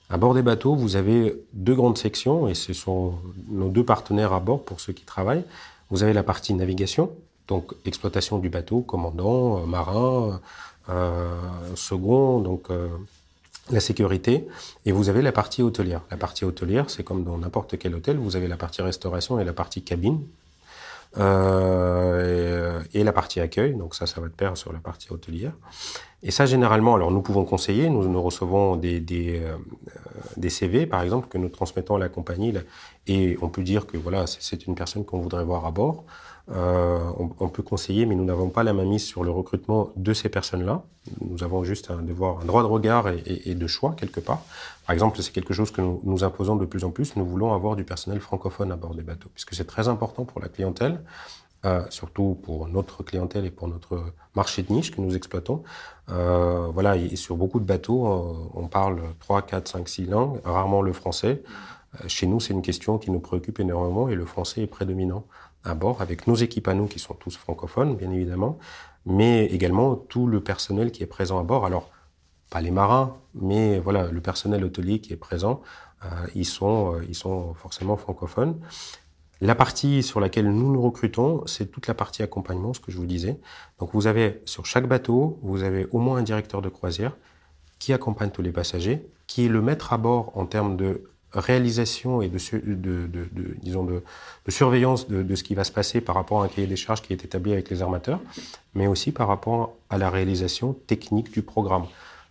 À 0.10 0.18
bord 0.18 0.34
des 0.34 0.42
bateaux, 0.42 0.76
vous 0.76 0.96
avez 0.96 1.40
deux 1.54 1.76
grandes 1.76 1.98
sections, 1.98 2.48
et 2.48 2.56
ce 2.56 2.74
sont 2.74 3.14
nos 3.50 3.70
deux 3.70 3.86
partenaires 3.86 4.34
à 4.34 4.40
bord 4.40 4.64
pour 4.64 4.80
ceux 4.80 4.94
qui 4.94 5.06
travaillent. 5.06 5.46
Vous 5.92 6.02
avez 6.02 6.12
la 6.12 6.24
partie 6.24 6.56
navigation, 6.56 7.12
donc 7.48 7.74
exploitation 7.86 8.40
du 8.40 8.50
bateau, 8.50 8.82
commandant, 8.82 9.60
euh, 9.60 9.66
marin, 9.66 10.42
euh, 10.90 11.36
second, 11.76 12.40
donc 12.40 12.68
la 13.72 13.80
sécurité, 13.80 14.48
et 14.86 14.92
vous 14.92 15.08
avez 15.08 15.22
la 15.22 15.32
partie 15.32 15.62
hôtelière. 15.62 16.02
La 16.10 16.18
partie 16.18 16.46
hôtelière, 16.46 16.90
c'est 16.90 17.04
comme 17.04 17.24
dans 17.24 17.38
n'importe 17.38 17.78
quel 17.78 17.94
hôtel, 17.96 18.18
vous 18.18 18.36
avez 18.36 18.48
la 18.48 18.58
partie 18.58 18.82
restauration 18.82 19.40
et 19.40 19.46
la 19.46 19.54
partie 19.54 19.84
cabine, 19.84 20.20
euh, 21.18 22.82
et, 22.94 23.04
la 23.04 23.14
partie 23.14 23.40
accueil. 23.40 23.76
Donc 23.76 23.96
ça, 23.96 24.06
ça 24.06 24.20
va 24.22 24.28
de 24.28 24.34
pair 24.34 24.58
sur 24.58 24.74
la 24.74 24.80
partie 24.80 25.12
hôtelière. 25.12 25.54
Et 26.24 26.32
ça, 26.32 26.46
généralement, 26.46 26.96
alors 26.96 27.12
nous 27.12 27.22
pouvons 27.22 27.44
conseiller, 27.44 27.90
nous, 27.90 28.22
recevons 28.22 28.78
des, 28.78 29.00
des, 29.00 29.42
euh, 29.44 29.58
des 30.38 30.50
CV, 30.50 30.86
par 30.86 31.02
exemple, 31.02 31.28
que 31.28 31.38
nous 31.38 31.50
transmettons 31.50 31.96
à 31.96 32.00
la 32.00 32.10
compagnie, 32.10 32.54
et 33.08 33.38
on 33.42 33.50
peut 33.50 33.64
dire 33.64 33.86
que 33.86 33.98
voilà, 33.98 34.26
c'est 34.26 34.66
une 34.66 34.76
personne 34.76 35.04
qu'on 35.04 35.20
voudrait 35.20 35.44
voir 35.44 35.66
à 35.66 35.72
bord. 35.72 36.06
Euh, 36.52 37.00
on, 37.40 37.48
peut 37.48 37.64
conseiller, 37.64 38.06
mais 38.06 38.16
nous 38.16 38.26
n'avons 38.26 38.50
pas 38.50 38.64
la 38.64 38.74
main 38.74 38.84
mise 38.84 39.06
sur 39.06 39.24
le 39.24 39.32
recrutement 39.32 39.92
de 39.96 40.14
ces 40.14 40.28
personnes-là. 40.28 40.84
Nous 41.22 41.42
avons 41.42 41.64
juste 41.64 41.90
un 41.90 42.02
devoir, 42.02 42.42
un 42.42 42.46
droit 42.46 42.64
de 42.64 42.68
regard 42.68 43.08
et, 43.08 43.56
de 43.56 43.68
choix 43.68 43.94
quelque 43.94 44.20
part. 44.20 44.42
Par 44.86 44.94
exemple, 44.94 45.22
c'est 45.22 45.32
quelque 45.32 45.54
chose 45.54 45.72
que 45.72 45.80
nous, 45.80 46.02
nous, 46.04 46.26
imposons 46.26 46.58
de 46.58 46.66
plus 46.66 46.84
en 46.84 46.92
plus. 46.92 47.16
Nous 47.16 47.26
voulons 47.26 47.54
avoir 47.54 47.78
du 47.78 47.86
personnel 47.86 48.20
francophone 48.20 48.74
à 48.74 48.76
bord 48.76 48.94
des 48.94 49.04
bateaux, 49.04 49.30
puisque 49.34 49.54
c'est 49.54 49.68
très 49.68 49.88
important 49.88 50.26
pour 50.26 50.42
la 50.42 50.50
clientèle, 50.50 51.02
euh, 51.66 51.82
surtout 51.90 52.38
pour 52.44 52.68
notre 52.68 53.04
clientèle 53.04 53.46
et 53.46 53.52
pour 53.52 53.70
notre 53.70 54.04
marché 54.36 54.64
de 54.64 54.74
niche 54.74 54.92
que 54.92 55.00
nous 55.00 55.16
exploitons. 55.16 55.64
Euh, 56.10 56.68
voilà, 56.74 56.98
et 56.98 57.16
sur 57.16 57.38
beaucoup 57.38 57.62
de 57.62 57.66
bateaux, 57.66 58.52
on 58.54 58.68
parle 58.68 59.00
3, 59.20 59.44
4, 59.44 59.70
5, 59.70 59.88
6 59.88 60.06
langues, 60.08 60.42
rarement 60.44 60.82
le 60.82 60.92
français. 60.92 61.42
Chez 62.08 62.28
nous, 62.28 62.42
c'est 62.42 62.54
une 62.54 62.64
question 62.64 62.98
qui 62.98 63.12
nous 63.12 63.20
préoccupe 63.20 63.62
énormément 63.62 64.10
et 64.10 64.16
le 64.16 64.26
français 64.26 64.64
est 64.64 64.68
prédominant 64.68 65.24
à 65.64 65.76
bord, 65.76 66.02
avec 66.02 66.28
nos 66.28 66.36
équipes 66.36 66.68
à 66.68 66.74
nous 66.74 66.88
qui 66.88 67.00
sont 67.00 67.14
tous 67.14 67.38
francophones, 67.38 67.96
bien 67.96 68.12
évidemment, 68.12 68.58
mais 69.06 69.46
également 69.46 69.96
tout 69.96 70.28
le 70.28 70.42
personnel 70.42 70.92
qui 70.92 71.04
est 71.04 71.08
présent 71.08 71.40
à 71.40 71.44
bord. 71.44 71.66
Alors, 71.66 71.90
pas 72.50 72.62
les 72.62 72.72
marins, 72.72 73.18
mais 73.34 73.80
voilà, 73.80 74.12
le 74.12 74.22
personnel 74.22 74.64
hôtelier 74.64 75.00
qui 75.00 75.14
est 75.14 75.18
présent, 75.18 75.62
euh, 76.06 76.08
ils, 76.36 76.46
sont, 76.46 76.96
euh, 76.96 77.06
ils 77.08 77.16
sont 77.16 77.54
forcément 77.54 77.98
francophones. 77.98 78.60
La 79.42 79.56
partie 79.56 80.04
sur 80.04 80.20
laquelle 80.20 80.50
nous 80.50 80.72
nous 80.72 80.82
recrutons, 80.82 81.46
c'est 81.48 81.72
toute 81.72 81.88
la 81.88 81.94
partie 81.94 82.24
accompagnement, 82.24 82.74
ce 82.74 82.80
que 82.80 82.92
je 82.92 82.98
vous 82.98 83.06
disais. 83.06 83.40
Donc 83.80 83.90
vous 83.94 84.08
avez 84.08 84.42
sur 84.46 84.66
chaque 84.66 84.88
bateau, 84.88 85.40
vous 85.42 85.64
avez 85.64 85.88
au 85.92 86.00
moins 86.00 86.18
un 86.18 86.22
directeur 86.22 86.62
de 86.62 86.70
croisière 86.70 87.18
qui 87.80 87.92
accompagne 87.92 88.30
tous 88.30 88.42
les 88.42 88.52
passagers, 88.52 89.06
qui 89.28 89.46
est 89.46 89.50
le 89.50 89.62
maître 89.62 89.92
à 89.92 89.98
bord 89.98 90.32
en 90.38 90.46
termes 90.46 90.78
de 90.78 91.10
réalisation 91.34 92.22
et 92.22 92.30
de, 92.30 92.38
de, 92.38 93.08
de, 93.08 93.28
de 93.32 93.56
disons 93.62 93.84
de, 93.84 94.04
surveillance 94.50 95.08
de, 95.08 95.36
ce 95.36 95.44
qui 95.44 95.56
va 95.56 95.64
se 95.64 95.72
passer 95.72 96.02
par 96.02 96.16
rapport 96.16 96.42
à 96.42 96.46
un 96.46 96.48
cahier 96.48 96.68
des 96.68 96.76
charges 96.76 97.02
qui 97.02 97.14
est 97.14 97.26
établi 97.26 97.54
avec 97.54 97.70
les 97.70 97.82
armateurs, 97.82 98.20
mais 98.76 98.88
aussi 98.88 99.12
par 99.12 99.28
rapport 99.28 99.74
à 99.90 99.98
la 99.98 100.10
réalisation 100.10 100.74
technique 100.74 101.32
du 101.32 101.42
programme. 101.42 101.86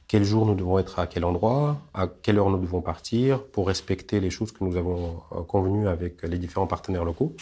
Quel 0.09 0.25
jour 0.25 0.45
nous 0.45 0.55
devons 0.55 0.79
être 0.79 0.99
à 0.99 1.07
quel 1.07 1.25
endroit, 1.25 1.79
à 1.95 2.07
quelle 2.07 2.39
heure 2.39 2.51
nous 2.51 2.59
devons 2.59 2.83
partir, 2.83 3.43
pour 3.43 3.67
respecter 3.67 4.21
les 4.21 4.31
choses 4.31 4.53
que 4.53 4.63
nous 4.63 4.77
avons 4.77 5.23
euh, 5.33 5.43
convenues 5.43 5.89
avec 5.89 6.23
les 6.23 6.39
différents 6.39 6.67
partenaires 6.67 7.05
locaux. 7.05 7.35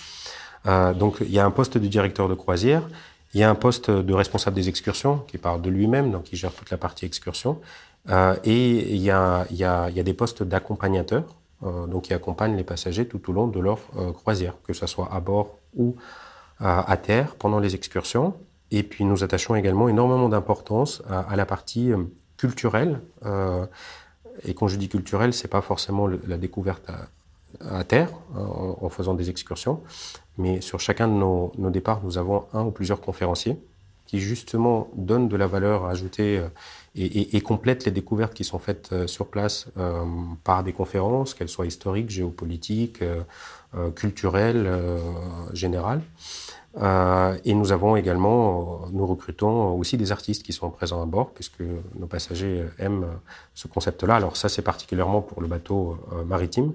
Euh, 0.66 0.92
donc 0.94 1.18
il 1.20 1.30
y 1.30 1.38
a 1.38 1.44
un 1.44 1.50
poste 1.50 1.78
de 1.78 1.86
directeur 1.88 2.28
de 2.28 2.34
croisière, 2.34 2.82
il 3.34 3.40
y 3.40 3.42
a 3.42 3.50
un 3.50 3.54
poste 3.54 3.90
de 3.90 4.12
responsable 4.12 4.56
des 4.56 4.68
excursions 4.68 5.18
qui 5.26 5.38
parle 5.38 5.62
de 5.62 5.70
lui-même, 5.70 6.10
donc 6.10 6.24
qui 6.24 6.36
gère 6.36 6.52
toute 6.52 6.70
la 6.70 6.76
partie 6.76 7.06
excursion, 7.06 7.60
euh, 8.08 8.34
et 8.44 8.94
il 8.94 9.02
y, 9.02 9.10
a, 9.10 9.46
il, 9.50 9.56
y 9.56 9.64
a, 9.64 9.90
il 9.90 9.96
y 9.96 10.00
a 10.00 10.02
des 10.02 10.14
postes 10.14 10.42
d'accompagnateurs 10.42 11.24
donc 11.62 12.04
qui 12.04 12.14
accompagnent 12.14 12.56
les 12.56 12.64
passagers 12.64 13.06
tout 13.06 13.30
au 13.30 13.32
long 13.32 13.46
de 13.46 13.60
leur 13.60 13.78
euh, 13.96 14.12
croisière, 14.12 14.54
que 14.66 14.72
ce 14.72 14.86
soit 14.86 15.12
à 15.12 15.20
bord 15.20 15.58
ou 15.76 15.94
à 16.62 16.98
terre 16.98 17.36
pendant 17.36 17.58
les 17.58 17.74
excursions. 17.74 18.34
Et 18.70 18.82
puis 18.82 19.06
nous 19.06 19.24
attachons 19.24 19.54
également 19.54 19.88
énormément 19.88 20.28
d'importance 20.28 21.02
à, 21.08 21.34
la 21.34 21.46
partie 21.46 21.90
euh, 21.90 22.04
culturelle. 22.36 23.00
et 24.44 24.54
quand 24.54 24.68
je 24.68 24.76
dis 24.76 24.88
culturelle, 24.88 25.32
c'est 25.32 25.48
pas 25.48 25.62
forcément 25.62 26.06
la 26.06 26.36
découverte 26.36 26.90
à, 27.60 27.84
terre 27.84 28.10
en, 28.34 28.88
faisant 28.90 29.14
des 29.14 29.28
excursions, 29.28 29.80
mais 30.38 30.60
sur 30.60 30.80
chacun 30.80 31.08
de 31.08 31.14
nos, 31.14 31.52
nos, 31.58 31.70
départs, 31.70 32.00
nous 32.02 32.16
avons 32.16 32.44
un 32.52 32.64
ou 32.64 32.70
plusieurs 32.70 33.00
conférenciers 33.00 33.58
qui 34.06 34.20
justement 34.20 34.88
donnent 34.94 35.28
de 35.28 35.36
la 35.36 35.46
valeur 35.46 35.86
ajoutée 35.86 36.42
et, 36.96 37.36
et, 37.36 37.40
complète 37.40 37.84
les 37.84 37.92
découvertes 37.92 38.34
qui 38.34 38.42
sont 38.42 38.58
faites 38.58 38.90
euh, 38.92 39.06
sur 39.06 39.28
place 39.28 39.68
euh, 39.78 40.04
par 40.42 40.64
des 40.64 40.72
conférences, 40.72 41.34
qu'elles 41.34 41.48
soient 41.48 41.66
historiques, 41.66 42.10
géopolitiques, 42.10 43.02
euh, 43.02 43.90
culturelles, 43.94 44.68
générales. 45.52 46.02
Et 47.44 47.54
nous 47.54 47.70
avons 47.70 47.94
également, 47.94 48.80
nous 48.92 49.06
recrutons 49.06 49.78
aussi 49.78 49.96
des 49.96 50.10
artistes 50.10 50.42
qui 50.42 50.52
sont 50.52 50.70
présents 50.70 51.00
à 51.00 51.06
bord, 51.06 51.30
puisque 51.30 51.62
nos 51.96 52.08
passagers 52.08 52.64
aiment 52.80 53.06
ce 53.54 53.68
concept-là. 53.68 54.16
Alors 54.16 54.36
ça, 54.36 54.48
c'est 54.48 54.62
particulièrement 54.62 55.22
pour 55.22 55.40
le 55.40 55.46
bateau 55.46 55.98
maritime. 56.26 56.72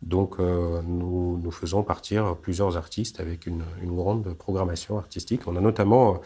Donc 0.00 0.38
nous, 0.38 1.50
faisons 1.50 1.82
partir 1.82 2.34
plusieurs 2.36 2.78
artistes 2.78 3.20
avec 3.20 3.46
une, 3.46 3.62
grande 3.84 4.32
programmation 4.32 4.96
artistique. 4.96 5.42
On 5.46 5.54
a 5.56 5.60
notamment, 5.60 6.22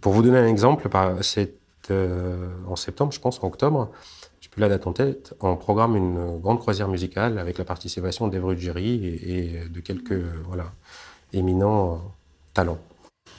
pour 0.00 0.12
vous 0.12 0.22
donner 0.22 0.38
un 0.38 0.48
exemple, 0.48 0.88
c'est 1.20 1.61
en 1.90 2.76
septembre, 2.76 3.12
je 3.12 3.20
pense, 3.20 3.42
en 3.42 3.46
octobre, 3.46 3.90
plus 4.52 4.60
la 4.60 4.68
date 4.68 4.86
en 4.86 4.92
tête, 4.92 5.34
on 5.40 5.56
programme 5.56 5.96
une 5.96 6.38
grande 6.38 6.60
croisière 6.60 6.86
musicale 6.86 7.38
avec 7.38 7.56
la 7.56 7.64
participation 7.64 8.28
d'Evry 8.28 8.58
Jury 8.58 9.06
et, 9.06 9.62
de 9.68 9.80
quelques 9.80 10.20
voilà, 10.46 10.66
éminents 11.32 11.94
euh, 11.94 11.96
talents. 12.52 12.78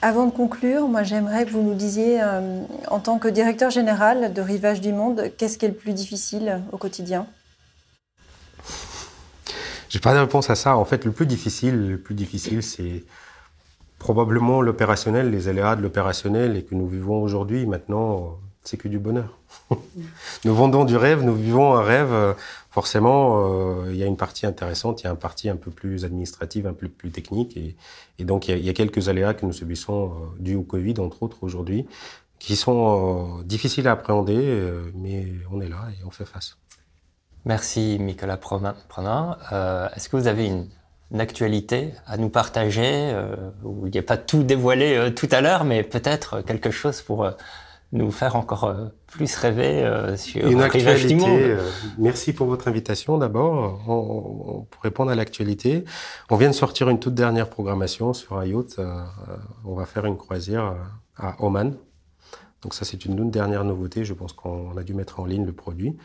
Avant 0.02 0.26
de 0.26 0.32
conclure, 0.32 0.88
moi 0.88 1.04
j'aimerais 1.04 1.46
que 1.46 1.50
vous 1.50 1.62
nous 1.62 1.74
disiez, 1.74 2.20
euh, 2.20 2.64
en 2.90 2.98
tant 2.98 3.18
que 3.18 3.28
directeur 3.28 3.70
général 3.70 4.32
de 4.32 4.40
Rivage 4.42 4.80
du 4.80 4.92
Monde, 4.92 5.30
qu'est-ce 5.38 5.56
qui 5.56 5.66
est 5.66 5.68
le 5.68 5.74
plus 5.74 5.92
difficile 5.92 6.60
au 6.72 6.78
quotidien? 6.78 7.26
J'ai 9.88 10.00
pas 10.00 10.14
de 10.14 10.18
réponse 10.18 10.50
à 10.50 10.56
ça. 10.56 10.76
En 10.76 10.84
fait, 10.84 11.04
le 11.04 11.12
plus 11.12 11.26
difficile, 11.26 11.90
le 11.90 11.98
plus 11.98 12.16
difficile, 12.16 12.64
c'est 12.64 13.04
probablement 14.04 14.60
l'opérationnel, 14.60 15.30
les 15.30 15.48
aléas 15.48 15.76
de 15.76 15.80
l'opérationnel 15.80 16.58
et 16.58 16.62
que 16.62 16.74
nous 16.74 16.86
vivons 16.86 17.22
aujourd'hui. 17.22 17.64
Maintenant, 17.64 18.38
c'est 18.62 18.76
que 18.76 18.86
du 18.86 18.98
bonheur. 18.98 19.38
nous 20.44 20.54
vendons 20.54 20.84
du 20.84 20.94
rêve, 20.94 21.22
nous 21.22 21.34
vivons 21.34 21.74
un 21.74 21.82
rêve. 21.82 22.36
Forcément, 22.68 23.22
euh, 23.38 23.86
il 23.88 23.96
y 23.96 24.02
a 24.02 24.06
une 24.06 24.18
partie 24.18 24.44
intéressante, 24.44 25.00
il 25.00 25.04
y 25.04 25.06
a 25.06 25.10
une 25.12 25.16
partie 25.16 25.48
un 25.48 25.56
peu 25.56 25.70
plus 25.70 26.04
administrative, 26.04 26.66
un 26.66 26.74
peu 26.74 26.86
plus 26.86 27.12
technique. 27.12 27.56
Et, 27.56 28.24
donc, 28.26 28.48
il 28.48 28.62
y, 28.62 28.68
a, 28.68 28.74
quelques 28.74 29.08
aléas 29.08 29.32
que 29.32 29.46
nous 29.46 29.54
subissons 29.54 30.10
euh, 30.10 30.12
dus 30.38 30.54
au 30.54 30.64
Covid, 30.64 30.96
entre 30.98 31.22
autres, 31.22 31.38
aujourd'hui, 31.40 31.86
qui 32.38 32.56
sont 32.56 33.38
euh, 33.40 33.42
difficiles 33.44 33.88
à 33.88 33.92
appréhender, 33.92 34.70
mais 34.94 35.32
on 35.50 35.62
est 35.62 35.68
là 35.70 35.88
et 35.98 36.04
on 36.04 36.10
fait 36.10 36.26
face. 36.26 36.58
Merci, 37.46 37.98
Nicolas 37.98 38.36
Pronin. 38.36 38.74
Est-ce 39.96 40.10
que 40.10 40.16
vous 40.18 40.26
avez 40.26 40.46
une, 40.46 40.68
actualité 41.18 41.92
à 42.06 42.16
nous 42.16 42.28
partager 42.28 43.14
où 43.62 43.86
il 43.86 43.92
n'y 43.92 43.98
a 43.98 44.02
pas 44.02 44.16
tout 44.16 44.42
dévoilé 44.42 45.12
tout 45.14 45.28
à 45.30 45.40
l'heure, 45.40 45.64
mais 45.64 45.82
peut-être 45.82 46.40
quelque 46.40 46.70
chose 46.70 47.02
pour 47.02 47.26
nous 47.94 48.10
faire 48.10 48.36
encore 48.36 48.64
euh, 48.64 48.86
plus 49.06 49.34
rêver 49.36 49.84
euh, 49.84 50.16
sur 50.16 50.46
Une 50.46 50.60
actualité. 50.60 51.24
Euh, 51.24 51.70
merci 51.96 52.32
pour 52.32 52.48
votre 52.48 52.68
invitation 52.68 53.18
d'abord. 53.18 53.78
pour 53.84 54.82
répondre 54.82 55.10
à 55.10 55.14
l'actualité, 55.14 55.84
on 56.28 56.36
vient 56.36 56.50
de 56.50 56.54
sortir 56.54 56.88
une 56.88 56.98
toute 56.98 57.14
dernière 57.14 57.48
programmation 57.48 58.12
sur 58.12 58.36
un 58.36 58.44
yacht. 58.44 58.80
on 59.64 59.74
va 59.74 59.86
faire 59.86 60.04
une 60.06 60.16
croisière 60.16 60.74
à 61.16 61.42
Oman. 61.42 61.76
Donc 62.62 62.74
ça, 62.74 62.84
c'est 62.84 63.04
une 63.04 63.16
toute 63.16 63.30
dernière 63.30 63.64
nouveauté. 63.64 64.04
Je 64.04 64.14
pense 64.14 64.32
qu'on 64.32 64.76
a 64.76 64.82
dû 64.82 64.94
mettre 64.94 65.20
en 65.20 65.26
ligne 65.26 65.46
le 65.46 65.52
produit. 65.52 65.96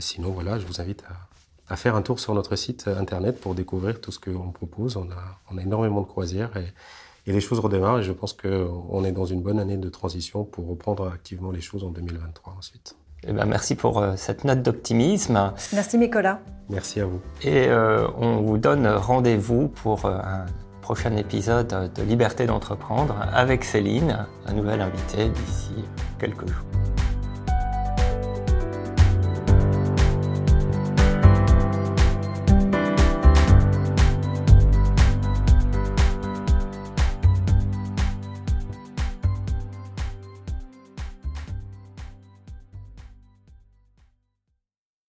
sinon, 0.00 0.30
voilà, 0.30 0.58
je 0.58 0.66
vous 0.66 0.80
invite 0.80 1.02
à, 1.04 1.25
à, 1.68 1.76
faire 1.76 1.96
un 1.96 2.02
tour 2.02 2.20
sur 2.20 2.34
notre 2.34 2.56
site 2.56 2.88
internet 2.88 3.40
pour 3.40 3.54
découvrir 3.54 4.00
tout 4.00 4.12
ce 4.12 4.18
qu'on 4.18 4.50
propose. 4.50 4.96
On 4.96 5.10
a, 5.10 5.40
on 5.50 5.58
a 5.58 5.62
énormément 5.62 6.00
de 6.00 6.06
croisières 6.06 6.56
et 6.56 6.66
et 7.26 7.32
les 7.32 7.40
choses 7.40 7.58
redémarrent 7.58 7.98
et 7.98 8.02
je 8.02 8.12
pense 8.12 8.32
qu'on 8.32 9.04
est 9.04 9.12
dans 9.12 9.24
une 9.24 9.42
bonne 9.42 9.58
année 9.58 9.76
de 9.76 9.88
transition 9.88 10.44
pour 10.44 10.68
reprendre 10.68 11.08
activement 11.08 11.50
les 11.50 11.60
choses 11.60 11.84
en 11.84 11.90
2023 11.90 12.54
ensuite. 12.56 12.96
Eh 13.26 13.32
ben, 13.32 13.46
merci 13.46 13.74
pour 13.74 13.98
euh, 13.98 14.12
cette 14.16 14.44
note 14.44 14.62
d'optimisme. 14.62 15.52
Merci 15.72 15.98
Nicolas. 15.98 16.40
Merci 16.68 17.00
à 17.00 17.06
vous. 17.06 17.20
Et 17.42 17.66
euh, 17.68 18.06
on 18.16 18.42
vous 18.42 18.58
donne 18.58 18.86
rendez-vous 18.86 19.68
pour 19.68 20.04
euh, 20.04 20.18
un 20.18 20.46
prochain 20.82 21.16
épisode 21.16 21.90
de 21.92 22.02
Liberté 22.02 22.46
d'entreprendre 22.46 23.16
avec 23.32 23.64
Céline, 23.64 24.26
un 24.46 24.52
nouvel 24.52 24.80
invité 24.80 25.28
d'ici 25.30 25.74
quelques 26.20 26.46
jours. 26.46 26.64